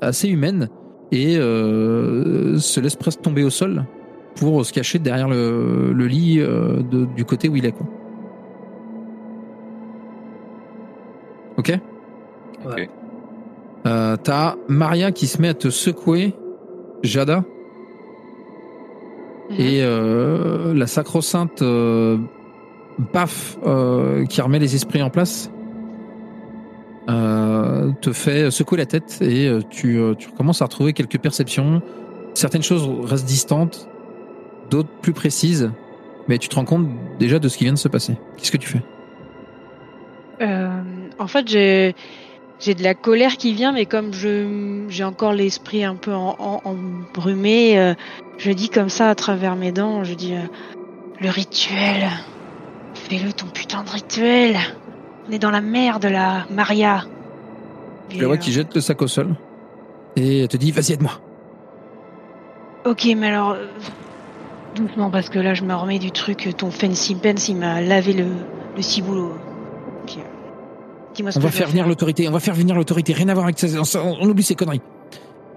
assez 0.00 0.28
humaine 0.28 0.68
et 1.14 1.36
euh, 1.38 2.58
se 2.58 2.80
laisse 2.80 2.96
presque 2.96 3.22
tomber 3.22 3.44
au 3.44 3.50
sol 3.50 3.84
pour 4.36 4.66
se 4.66 4.72
cacher 4.72 4.98
derrière 4.98 5.28
le, 5.28 5.92
le 5.92 6.06
lit 6.06 6.40
euh, 6.40 6.82
de- 6.82 7.04
du 7.04 7.24
côté 7.24 7.48
où 7.48 7.54
il 7.56 7.64
est. 7.64 7.72
Quoi. 7.72 7.86
Ok? 11.56 11.72
Ouais. 12.66 12.88
Euh, 13.86 14.16
T'as 14.22 14.56
Maria 14.68 15.12
qui 15.12 15.26
se 15.26 15.40
met 15.40 15.48
à 15.48 15.54
te 15.54 15.68
secouer, 15.70 16.34
Jada, 17.02 17.44
Mhm. 19.50 19.56
et 19.60 19.82
euh, 19.82 20.72
la 20.74 20.86
sacro-sainte 20.86 21.60
euh, 21.62 22.16
Paf 23.12 23.58
euh, 23.66 24.24
qui 24.24 24.40
remet 24.40 24.58
les 24.58 24.74
esprits 24.74 25.02
en 25.02 25.10
place 25.10 25.50
euh, 27.08 27.92
te 28.00 28.12
fait 28.12 28.50
secouer 28.50 28.78
la 28.78 28.86
tête 28.86 29.18
et 29.20 29.46
euh, 29.46 29.60
tu, 29.68 29.98
euh, 29.98 30.14
tu 30.14 30.30
commences 30.30 30.62
à 30.62 30.64
retrouver 30.64 30.94
quelques 30.94 31.18
perceptions. 31.18 31.82
Certaines 32.32 32.62
choses 32.62 32.88
restent 33.04 33.26
distantes, 33.26 33.88
d'autres 34.70 34.88
plus 35.02 35.12
précises, 35.12 35.70
mais 36.28 36.38
tu 36.38 36.48
te 36.48 36.54
rends 36.54 36.64
compte 36.64 36.88
déjà 37.18 37.38
de 37.38 37.48
ce 37.48 37.58
qui 37.58 37.64
vient 37.64 37.74
de 37.74 37.78
se 37.78 37.88
passer. 37.88 38.16
Qu'est-ce 38.36 38.50
que 38.50 38.56
tu 38.56 38.68
fais? 38.68 38.82
En 41.18 41.26
fait, 41.26 41.46
j'ai 41.48 41.94
j'ai 42.58 42.74
de 42.74 42.82
la 42.82 42.94
colère 42.94 43.36
qui 43.36 43.52
vient, 43.52 43.72
mais 43.72 43.86
comme 43.86 44.12
je 44.12 44.84
j'ai 44.88 45.04
encore 45.04 45.32
l'esprit 45.32 45.84
un 45.84 45.94
peu 45.94 46.12
embrumé, 46.12 47.94
je 48.38 48.50
dis 48.50 48.68
comme 48.68 48.88
ça 48.88 49.10
à 49.10 49.14
travers 49.14 49.54
mes 49.54 49.70
dents, 49.70 50.02
je 50.02 50.14
dis 50.14 50.34
le 51.20 51.30
rituel, 51.30 52.10
fais-le 52.94 53.32
ton 53.32 53.46
putain 53.46 53.84
de 53.84 53.90
rituel. 53.90 54.56
On 55.28 55.32
est 55.32 55.38
dans 55.38 55.50
la 55.50 55.60
merde 55.60 56.04
là, 56.04 56.46
Maria. 56.50 57.04
Tu 58.08 58.18
la 58.20 58.26
vois 58.26 58.36
qui 58.36 58.52
jette 58.52 58.74
le 58.74 58.80
sac 58.80 59.00
au 59.02 59.06
sol 59.06 59.34
et 60.16 60.40
elle 60.40 60.48
te 60.48 60.56
dit 60.56 60.70
Vas-y, 60.70 60.92
aide-moi. 60.92 61.20
Ok, 62.84 63.08
mais 63.16 63.28
alors 63.28 63.56
doucement 64.74 65.10
parce 65.10 65.28
que 65.28 65.38
là 65.38 65.54
je 65.54 65.64
me 65.64 65.74
remets 65.74 65.98
du 65.98 66.10
truc. 66.10 66.48
Ton 66.56 66.70
fancy 66.70 67.14
pants, 67.14 67.34
il 67.48 67.56
m'a 67.56 67.80
lavé 67.80 68.12
le 68.12 68.26
le 68.76 68.82
ciboulot. 68.82 69.32
Dis-moi 71.14 71.30
ce 71.30 71.38
On 71.38 71.42
que 71.42 71.46
va 71.46 71.52
faire 71.52 71.68
venir 71.68 71.86
l'autorité, 71.86 72.28
on 72.28 72.32
va 72.32 72.40
faire 72.40 72.54
venir 72.54 72.74
l'autorité, 72.74 73.12
rien 73.12 73.28
à 73.28 73.34
voir 73.34 73.46
avec 73.46 73.58
ça, 73.58 73.68
on, 74.02 74.16
on 74.20 74.28
oublie 74.28 74.42
ces 74.42 74.56
conneries. 74.56 74.82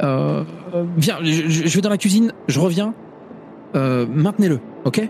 Euh, 0.04 0.44
euh, 0.76 0.86
viens, 0.98 1.18
je 1.24 1.76
vais 1.76 1.82
dans 1.82 1.90
la 1.90 1.98
cuisine, 1.98 2.32
je 2.48 2.60
reviens. 2.60 2.94
Euh, 3.76 4.06
maintenez-le, 4.08 4.60
ok? 4.86 5.10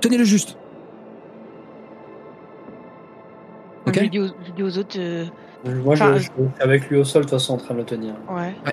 Tenez-le 0.00 0.24
juste. 0.24 0.56
Ok 3.96 4.02
Je 4.04 4.08
dis 4.08 4.18
aux, 4.20 4.26
je 4.26 4.50
dis 4.52 4.62
aux 4.62 4.78
autres. 4.78 4.98
euh, 4.98 5.24
Moi, 5.64 5.94
je, 5.94 6.04
Enfin, 6.04 6.16
je 6.18 6.22
suis 6.22 6.30
avec 6.60 6.88
lui 6.88 6.96
au 6.98 7.04
sol, 7.04 7.22
de 7.24 7.28
toute 7.28 7.38
façon, 7.38 7.54
en 7.54 7.56
train 7.58 7.74
de 7.74 7.80
le 7.80 7.84
tenir. 7.84 8.14
Ouais. 8.28 8.54
Ouais. 8.64 8.72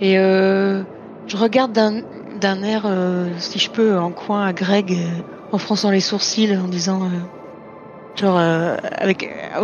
Et 0.00 0.18
euh, 0.18 0.82
je 1.26 1.36
regarde 1.36 1.72
d'un 1.72 2.02
d'un 2.40 2.62
air, 2.62 2.82
euh, 2.84 3.30
si 3.38 3.58
je 3.58 3.70
peux, 3.70 3.96
en 3.96 4.10
coin 4.10 4.44
à 4.44 4.52
Greg, 4.52 4.92
euh, 4.92 5.22
en 5.52 5.58
fronçant 5.58 5.90
les 5.90 6.00
sourcils, 6.00 6.54
en 6.54 6.68
disant, 6.68 7.04
euh, 7.04 7.08
genre, 8.14 8.38
euh, 8.38 8.76
avec, 8.98 9.24
euh, 9.24 9.58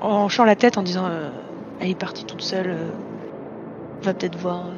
en 0.00 0.24
hochant- 0.24 0.44
la 0.44 0.56
tête, 0.56 0.78
en 0.78 0.82
disant, 0.82 1.04
euh, 1.06 1.28
elle 1.80 1.90
est 1.90 1.98
partie 1.98 2.24
toute 2.24 2.40
seule, 2.40 2.70
euh, 2.70 2.88
on 4.00 4.06
va 4.06 4.14
peut-être 4.14 4.38
voir. 4.38 4.68
euh. 4.68 4.70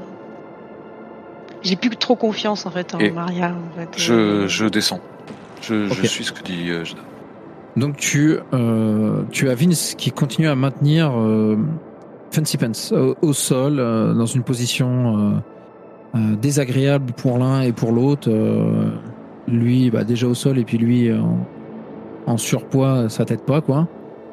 J'ai 1.62 1.76
plus 1.76 1.90
trop 1.90 2.16
confiance 2.16 2.66
en 2.66 2.70
fait 2.70 2.94
en 2.94 2.98
Et 2.98 3.10
Maria. 3.10 3.52
En 3.54 3.78
fait. 3.78 3.88
Je, 3.96 4.12
Euh, 4.14 4.48
je 4.48 4.66
descends. 4.66 5.00
Je, 5.62 5.88
suis 6.06 6.24
ce 6.24 6.32
que 6.32 6.42
dit 6.42 6.70
euh, 6.70 6.84
Jada. 6.84 7.00
Donc 7.76 7.96
tu, 7.96 8.36
euh, 8.54 9.22
tu 9.30 9.48
as 9.50 9.54
Vince 9.54 9.94
qui 9.96 10.10
continue 10.10 10.48
à 10.48 10.54
maintenir 10.54 11.12
euh, 11.18 11.56
Fancy 12.30 12.56
Pants 12.56 12.72
au, 12.92 13.14
au 13.20 13.32
sol, 13.32 13.78
euh, 13.78 14.14
dans 14.14 14.26
une 14.26 14.42
position 14.42 15.18
euh, 15.18 15.30
euh, 16.16 16.36
désagréable 16.36 17.12
pour 17.12 17.38
l'un 17.38 17.60
et 17.62 17.72
pour 17.72 17.92
l'autre. 17.92 18.30
euh, 18.30 18.90
lui, 19.48 19.90
bah, 19.90 20.04
déjà 20.04 20.26
au 20.26 20.34
sol, 20.34 20.58
et 20.58 20.64
puis 20.64 20.78
lui 20.78 21.08
euh, 21.08 21.20
en, 21.20 21.46
en 22.26 22.36
surpoids, 22.36 23.08
ça 23.08 23.24
t'aide 23.24 23.42
pas, 23.42 23.60
quoi. 23.60 23.86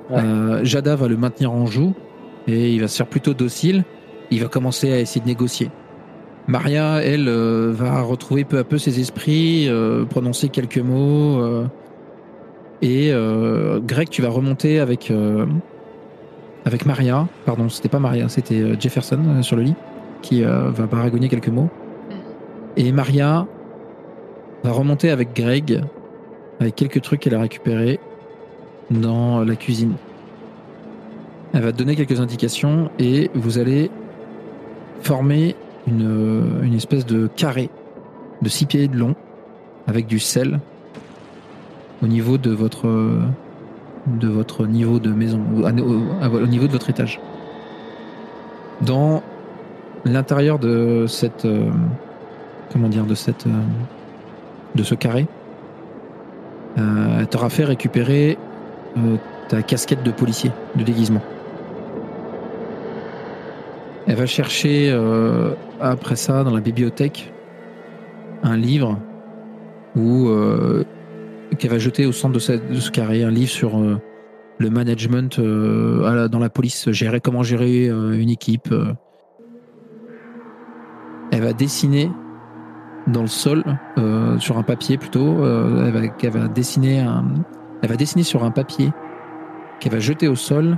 Ouais. 0.09 0.17
Euh, 0.23 0.63
Jada 0.63 0.95
va 0.95 1.07
le 1.07 1.17
maintenir 1.17 1.51
en 1.51 1.65
joue 1.65 1.93
et 2.47 2.73
il 2.73 2.81
va 2.81 2.87
se 2.87 2.97
faire 2.97 3.07
plutôt 3.07 3.33
docile. 3.33 3.83
Il 4.31 4.41
va 4.41 4.47
commencer 4.47 4.91
à 4.91 4.99
essayer 4.99 5.21
de 5.21 5.27
négocier. 5.27 5.69
Maria, 6.47 7.01
elle, 7.03 7.27
euh, 7.27 7.71
va 7.73 8.01
retrouver 8.01 8.43
peu 8.43 8.57
à 8.57 8.63
peu 8.63 8.77
ses 8.77 8.99
esprits, 8.99 9.67
euh, 9.69 10.03
prononcer 10.05 10.49
quelques 10.49 10.79
mots. 10.79 11.39
Et 12.83 13.13
euh, 13.13 13.79
Greg, 13.79 14.09
tu 14.09 14.21
vas 14.21 14.27
remonter 14.27 14.81
avec 14.81 15.09
euh, 15.09 15.45
avec 16.65 16.85
Maria. 16.85 17.29
Pardon, 17.45 17.69
c'était 17.69 17.87
pas 17.87 17.99
Maria, 17.99 18.27
c'était 18.27 18.59
euh, 18.59 18.75
Jefferson 18.77 19.41
sur 19.41 19.55
le 19.55 19.63
lit 19.63 19.75
qui 20.21 20.41
va 20.41 20.85
baragouiner 20.89 21.27
quelques 21.27 21.49
mots. 21.49 21.69
Et 22.77 22.93
Maria 22.93 23.45
va 24.63 24.71
remonter 24.71 25.09
avec 25.09 25.35
Greg 25.35 25.81
avec 26.61 26.75
quelques 26.75 27.01
trucs 27.01 27.19
qu'elle 27.19 27.35
a 27.35 27.41
récupérés 27.41 27.99
dans 28.89 29.43
la 29.43 29.57
cuisine. 29.57 29.95
Elle 31.53 31.63
va 31.63 31.73
donner 31.73 31.97
quelques 31.97 32.21
indications 32.21 32.89
et 32.99 33.29
vous 33.33 33.59
allez 33.59 33.91
former 35.01 35.57
une, 35.87 36.61
une 36.63 36.73
espèce 36.73 37.05
de 37.05 37.27
carré 37.35 37.69
de 38.41 38.47
6 38.47 38.65
pieds 38.65 38.87
de 38.87 38.95
long 38.95 39.15
avec 39.87 40.07
du 40.07 40.19
sel 40.19 40.61
au 42.03 42.07
niveau 42.07 42.37
de 42.37 42.51
votre 42.51 42.87
de 44.07 44.27
votre 44.27 44.65
niveau 44.67 44.99
de 44.99 45.11
maison 45.13 45.39
au, 45.55 45.61
au- 45.61 46.43
au 46.43 46.47
niveau 46.47 46.67
de 46.67 46.71
votre 46.73 46.89
étage. 46.89 47.19
Dans 48.81 49.23
l'intérieur 50.03 50.59
de 50.59 51.05
cette 51.07 51.45
euh, 51.45 51.69
comment 52.71 52.89
dire 52.89 53.05
de 53.05 53.15
cette 53.15 53.47
euh, 53.47 53.51
de 54.75 54.83
ce 54.83 54.95
carré, 54.95 55.27
euh, 56.77 57.19
elle 57.19 57.27
t'aura 57.27 57.49
fait 57.49 57.63
récupérer 57.63 58.37
ta 59.49 59.61
casquette 59.61 60.03
de 60.03 60.11
policier 60.11 60.51
de 60.75 60.83
déguisement. 60.83 61.21
Elle 64.07 64.15
va 64.17 64.25
chercher 64.25 64.91
après 65.79 66.15
ça 66.15 66.43
dans 66.43 66.53
la 66.53 66.59
bibliothèque 66.59 67.31
un 68.43 68.57
livre 68.57 68.97
où 69.95 70.27
qu'elle 71.55 71.71
va 71.71 71.79
jeter 71.79 72.05
au 72.05 72.11
centre 72.11 72.33
de, 72.33 72.39
ce 72.39 72.91
carré, 72.91 73.23
un 73.23 73.31
livre 73.31 73.49
sur 73.49 73.77
euh, 73.77 73.97
le 74.57 74.69
management 74.69 75.39
euh, 75.39 76.27
dans 76.27 76.39
la 76.39 76.49
police, 76.49 76.91
gérer 76.91 77.19
comment 77.19 77.43
gérer 77.43 77.87
euh, 77.87 78.19
une 78.19 78.29
équipe. 78.29 78.73
Elle 81.31 81.41
va 81.41 81.53
dessiner 81.53 82.11
dans 83.07 83.21
le 83.21 83.27
sol, 83.27 83.63
sur 84.39 84.57
un 84.57 84.63
papier 84.63 84.97
plutôt, 84.97 85.45
elle, 85.45 85.91
va, 86.31 86.47
dessiner 86.47 87.05
elle 87.81 87.89
va 87.89 87.95
dessiner 87.97 88.23
sur 88.23 88.45
un 88.45 88.51
papier 88.51 88.91
qu'elle 89.81 89.91
va 89.91 89.99
jeter 89.99 90.29
au 90.29 90.35
sol 90.35 90.77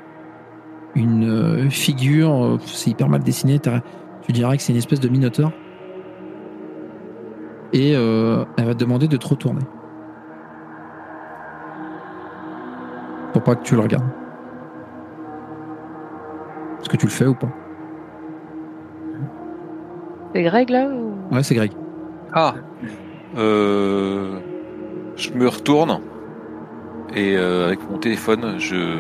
une 0.96 1.70
figure, 1.70 2.58
c'est 2.66 2.90
hyper 2.90 3.10
mal 3.10 3.22
dessiné, 3.22 3.60
tu 3.60 4.32
dirais 4.32 4.58
que 4.58 4.64
c'est 4.64 4.72
une 4.72 4.80
espèce 4.80 5.02
de 5.02 5.10
minotaure. 5.10 5.52
Et 7.74 7.92
elle 7.92 8.66
va 8.66 8.74
te 8.74 8.80
demander 8.80 9.08
de 9.08 9.18
te 9.18 9.28
retourner. 9.28 9.62
Pour 13.36 13.44
pas 13.44 13.56
que 13.56 13.64
tu 13.64 13.76
le 13.76 13.82
regardes. 13.82 14.06
Est-ce 16.80 16.88
que 16.88 16.96
tu 16.96 17.06
le 17.06 17.12
fais 17.12 17.26
ou 17.26 17.34
pas? 17.34 17.50
C'est 20.34 20.44
Greg 20.44 20.70
là 20.70 20.88
ou... 20.88 21.36
Ouais, 21.36 21.44
c'est 21.44 21.54
Greg. 21.54 21.74
Ah 22.32 22.54
euh, 23.36 24.40
Je 25.18 25.32
me 25.34 25.50
retourne 25.50 26.00
et 27.14 27.36
euh, 27.36 27.66
avec 27.66 27.82
mon 27.92 27.98
téléphone, 27.98 28.56
je 28.58 29.00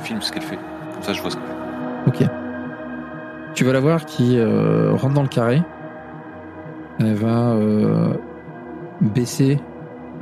filme 0.00 0.20
ce 0.20 0.32
qu'elle 0.32 0.42
fait. 0.42 0.58
Comme 0.92 1.02
ça, 1.02 1.12
je 1.12 1.22
vois 1.22 1.30
ce 1.30 1.36
qu'elle 1.36 1.46
fait. 1.46 2.24
Ok. 2.24 2.30
Tu 3.54 3.62
vas 3.62 3.72
la 3.72 3.78
voir 3.78 4.04
qui 4.04 4.36
euh, 4.36 4.94
rentre 4.94 5.14
dans 5.14 5.22
le 5.22 5.28
carré. 5.28 5.62
Elle 6.98 7.14
va 7.14 7.52
euh, 7.52 8.14
baisser 9.00 9.60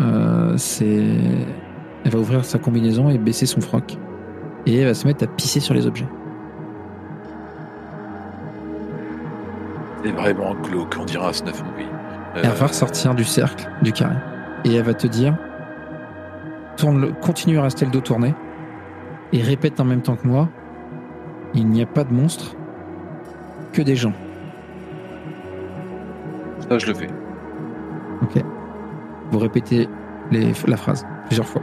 euh, 0.03 0.55
ses... 0.59 1.17
Elle 2.05 2.11
va 2.13 2.19
ouvrir 2.19 2.45
sa 2.45 2.59
combinaison 2.59 3.11
et 3.11 3.19
baisser 3.19 3.47
son 3.47 3.61
froc. 3.61 3.97
Et 4.67 4.77
elle 4.79 4.87
va 4.87 4.95
se 4.95 5.07
mettre 5.07 5.25
à 5.25 5.27
pisser 5.27 5.61
sur 5.61 5.75
les 5.75 5.87
objets. 5.87 6.07
C'est 10.05 10.13
vraiment 10.13 10.55
glauque, 10.55 10.97
on 11.01 11.05
dirait 11.05 11.27
un 11.27 11.33
snuff 11.33 11.63
movie. 11.65 11.87
Euh, 12.37 12.41
Elle 12.45 12.51
va 12.51 12.67
ressortir 12.67 13.15
du 13.15 13.25
cercle, 13.25 13.69
du 13.83 13.93
carré. 13.93 14.17
Et 14.65 14.75
elle 14.75 14.85
va 14.85 14.95
te 14.95 15.07
dire 15.07 15.37
tourne 16.77 17.01
le, 17.01 17.13
continue 17.13 17.59
à 17.59 17.63
rester 17.63 17.85
le 17.85 17.91
dos 17.91 18.01
tourné. 18.01 18.35
Et 19.33 19.43
répète 19.43 19.79
en 19.81 19.85
même 19.85 20.03
temps 20.03 20.17
que 20.17 20.27
moi 20.27 20.49
il 21.55 21.67
n'y 21.69 21.83
a 21.83 21.87
pas 21.87 22.03
de 22.05 22.13
monstre, 22.15 22.57
que 23.75 23.83
des 23.83 23.95
gens. 23.95 24.15
Ça, 26.69 26.79
je 26.79 26.87
le 26.87 26.95
fais. 26.95 27.09
Ok. 28.23 28.43
Vous 29.31 29.39
répétez 29.39 29.87
les- 30.31 30.53
la 30.67 30.77
phrase 30.79 31.07
plusieurs 31.27 31.47
fois. 31.47 31.62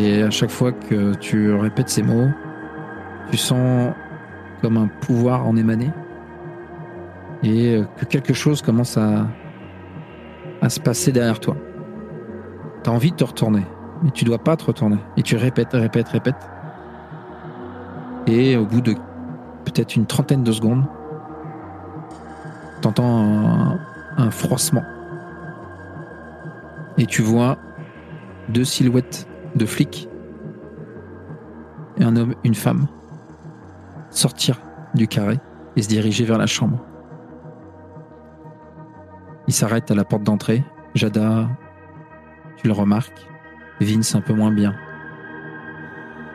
Et 0.00 0.22
à 0.22 0.30
chaque 0.30 0.50
fois 0.50 0.70
que 0.70 1.14
tu 1.14 1.52
répètes 1.52 1.88
ces 1.88 2.04
mots, 2.04 2.28
tu 3.32 3.36
sens 3.36 3.92
comme 4.62 4.76
un 4.76 4.86
pouvoir 4.86 5.44
en 5.44 5.56
émaner. 5.56 5.90
Et 7.42 7.82
que 7.96 8.04
quelque 8.04 8.32
chose 8.32 8.62
commence 8.62 8.96
à, 8.96 9.26
se 10.68 10.78
passer 10.78 11.10
derrière 11.10 11.40
toi. 11.40 11.56
T'as 12.84 12.92
envie 12.92 13.10
de 13.10 13.16
te 13.16 13.24
retourner, 13.24 13.64
mais 14.02 14.12
tu 14.12 14.24
dois 14.24 14.38
pas 14.38 14.56
te 14.56 14.66
retourner. 14.66 14.98
Et 15.16 15.22
tu 15.22 15.36
répètes, 15.36 15.72
répètes, 15.72 16.08
répètes. 16.08 16.48
Et 18.28 18.56
au 18.56 18.66
bout 18.66 18.80
de 18.80 18.94
peut-être 19.64 19.96
une 19.96 20.06
trentaine 20.06 20.44
de 20.44 20.52
secondes, 20.52 20.84
t'entends 22.82 23.18
un, 23.18 23.78
un 24.16 24.30
froissement. 24.30 24.84
Et 26.98 27.06
tu 27.06 27.22
vois 27.22 27.58
deux 28.48 28.64
silhouettes 28.64 29.26
de 29.54 29.66
flics 29.66 30.08
et 31.98 32.04
un 32.04 32.16
homme, 32.16 32.34
une 32.44 32.54
femme 32.54 32.86
sortir 34.10 34.60
du 34.94 35.08
carré 35.08 35.38
et 35.76 35.82
se 35.82 35.88
diriger 35.88 36.24
vers 36.24 36.38
la 36.38 36.46
chambre. 36.46 36.78
Il 39.46 39.54
s'arrête 39.54 39.90
à 39.90 39.94
la 39.94 40.04
porte 40.04 40.22
d'entrée. 40.22 40.62
Jada, 40.94 41.48
tu 42.56 42.66
le 42.66 42.72
remarques. 42.72 43.26
Vince 43.80 44.14
un 44.14 44.20
peu 44.20 44.34
moins 44.34 44.50
bien. 44.50 44.74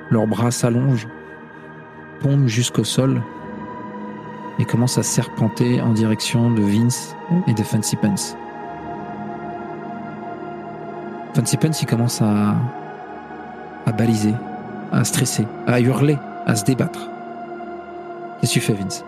Leurs 0.10 0.28
bras 0.28 0.52
s'allongent, 0.52 1.08
tombent 2.22 2.48
jusqu'au 2.48 2.84
sol 2.84 3.22
et 4.60 4.66
commencent 4.66 4.98
à 4.98 5.04
serpenter 5.04 5.82
en 5.82 5.94
direction 5.94 6.52
de 6.52 6.62
Vince 6.62 7.16
et 7.48 7.54
de 7.54 7.64
Fancy 7.64 7.96
Pants. 7.96 8.38
Fancy 11.34 11.58
Pants, 11.58 11.72
il 11.82 11.86
commence 11.88 12.22
à, 12.22 12.56
à 13.86 13.92
baliser, 13.92 14.34
à 14.92 15.04
stresser, 15.04 15.48
à 15.68 15.80
hurler, 15.80 16.18
à 16.46 16.56
se 16.56 16.64
débattre. 16.66 17.10
Qu'est-ce 18.40 18.54
que 18.54 18.60
tu 18.60 18.66
fais, 18.66 18.74
Vince? 18.74 19.04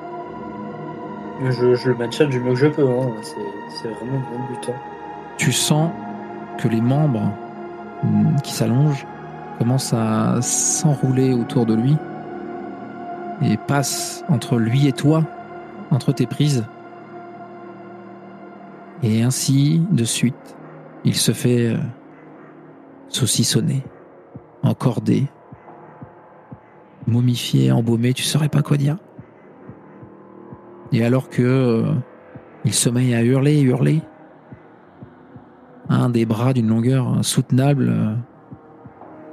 Je, 1.43 1.75
je 1.75 1.89
le 1.89 1.95
maintiens 1.95 2.27
du 2.27 2.39
mieux 2.39 2.53
que 2.53 2.59
je 2.59 2.67
peux. 2.67 2.87
Hein. 2.87 3.11
C'est, 3.21 3.89
vraiment 3.89 4.19
mon 4.31 4.47
but. 4.47 4.69
hein. 4.69 4.75
Tu 5.37 5.51
sens 5.51 5.91
que 6.57 6.67
les 6.67 6.81
membres 6.81 7.31
mm, 8.03 8.37
qui 8.43 8.53
s'allongent 8.53 9.05
commencent 9.59 9.93
à 9.93 10.41
s'enrouler 10.41 11.33
autour 11.33 11.65
de 11.65 11.75
lui 11.75 11.97
et 13.41 13.57
passent 13.57 14.23
entre 14.29 14.57
lui 14.57 14.87
et 14.87 14.93
toi, 14.93 15.23
entre 15.91 16.13
tes 16.13 16.25
prises. 16.25 16.65
Et 19.03 19.21
ainsi 19.21 19.81
de 19.91 20.05
suite, 20.05 20.55
il 21.03 21.15
se 21.15 21.33
fait 21.33 21.73
euh, 21.73 21.77
saucissonner, 23.09 23.83
encorder, 24.65 25.27
momifié, 27.07 27.71
embaumé, 27.71 28.13
tu 28.13 28.23
saurais 28.23 28.49
pas 28.49 28.61
quoi 28.61 28.77
dire. 28.77 28.97
Et 30.91 31.03
alors 31.03 31.29
que 31.29 31.41
euh, 31.41 31.93
il 32.63 32.93
met 32.93 33.13
à 33.15 33.23
hurler, 33.23 33.61
hurler, 33.61 34.01
un 35.89 36.09
des 36.09 36.25
bras 36.25 36.53
d'une 36.53 36.67
longueur 36.67 37.07
insoutenable 37.07 37.89
euh, 37.89 38.15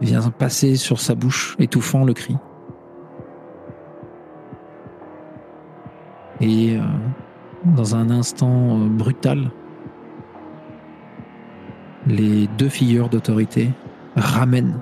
vient 0.01 0.21
passer 0.31 0.77
sur 0.77 1.01
sa 1.01 1.15
bouche, 1.15 1.57
étouffant 1.59 2.05
le 2.05 2.13
cri. 2.13 2.37
Et 6.41 6.77
euh, 6.77 6.83
dans 7.65 7.95
un 7.95 8.11
instant 8.11 8.77
brutal, 8.79 9.51
les 12.07 12.49
deux 12.59 12.69
figures 12.69 13.09
d'autorité 13.09 13.71
ramènent 14.17 14.81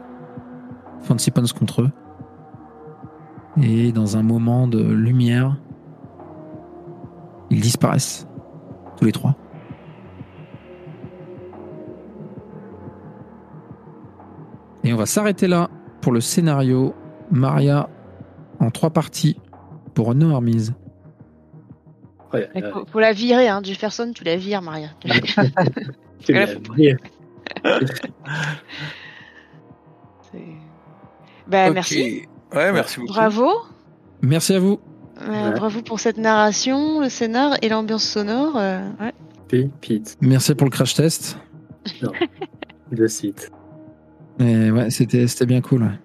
Fancy 1.02 1.30
Pants 1.30 1.42
contre 1.58 1.82
eux. 1.82 1.90
Et 3.62 3.92
dans 3.92 4.16
un 4.16 4.22
moment 4.22 4.68
de 4.68 4.80
lumière, 4.82 5.56
ils 7.50 7.60
disparaissent, 7.60 8.26
tous 8.96 9.04
les 9.04 9.12
trois. 9.12 9.36
Et 14.84 14.92
on 14.92 14.96
va 14.96 15.06
s'arrêter 15.06 15.46
là 15.46 15.68
pour 16.00 16.12
le 16.12 16.20
scénario, 16.20 16.94
Maria 17.30 17.88
en 18.60 18.70
trois 18.70 18.90
parties 18.90 19.36
pour 19.94 20.14
No 20.14 20.34
Armies. 20.34 20.70
Ouais, 22.32 22.48
euh, 22.56 22.72
faut, 22.72 22.86
faut 22.86 23.00
la 23.00 23.12
virer, 23.12 23.48
hein. 23.48 23.60
Jefferson, 23.62 24.12
tu 24.14 24.22
la 24.24 24.36
vires, 24.36 24.62
Maria. 24.62 24.90
tu 26.24 26.34
bah, 31.50 31.70
merci. 31.70 32.22
Ouais, 32.54 32.72
merci 32.72 33.00
beaucoup. 33.00 33.12
Bravo. 33.12 33.48
Merci 34.22 34.54
à 34.54 34.60
vous. 34.60 34.78
Euh, 35.22 35.50
Ouais. 35.50 35.52
Bravo 35.58 35.82
pour 35.82 36.00
cette 36.00 36.16
narration, 36.16 37.00
le 37.00 37.08
scénar 37.10 37.56
et 37.60 37.68
l'ambiance 37.68 38.04
sonore. 38.04 38.54
euh, 38.56 38.80
ouais. 39.00 39.12
Puis, 39.48 39.70
Pete, 39.80 40.16
Merci 40.22 40.54
pour 40.54 40.64
le 40.66 40.70
crash 40.70 40.94
test. 40.94 41.36
de 42.92 43.06
suite. 43.06 43.50
Et 44.38 44.70
ouais, 44.70 44.88
c'était 44.90 45.26
c'était 45.26 45.44
bien 45.46 45.60
cool. 45.60 45.82
ouais. 45.82 45.98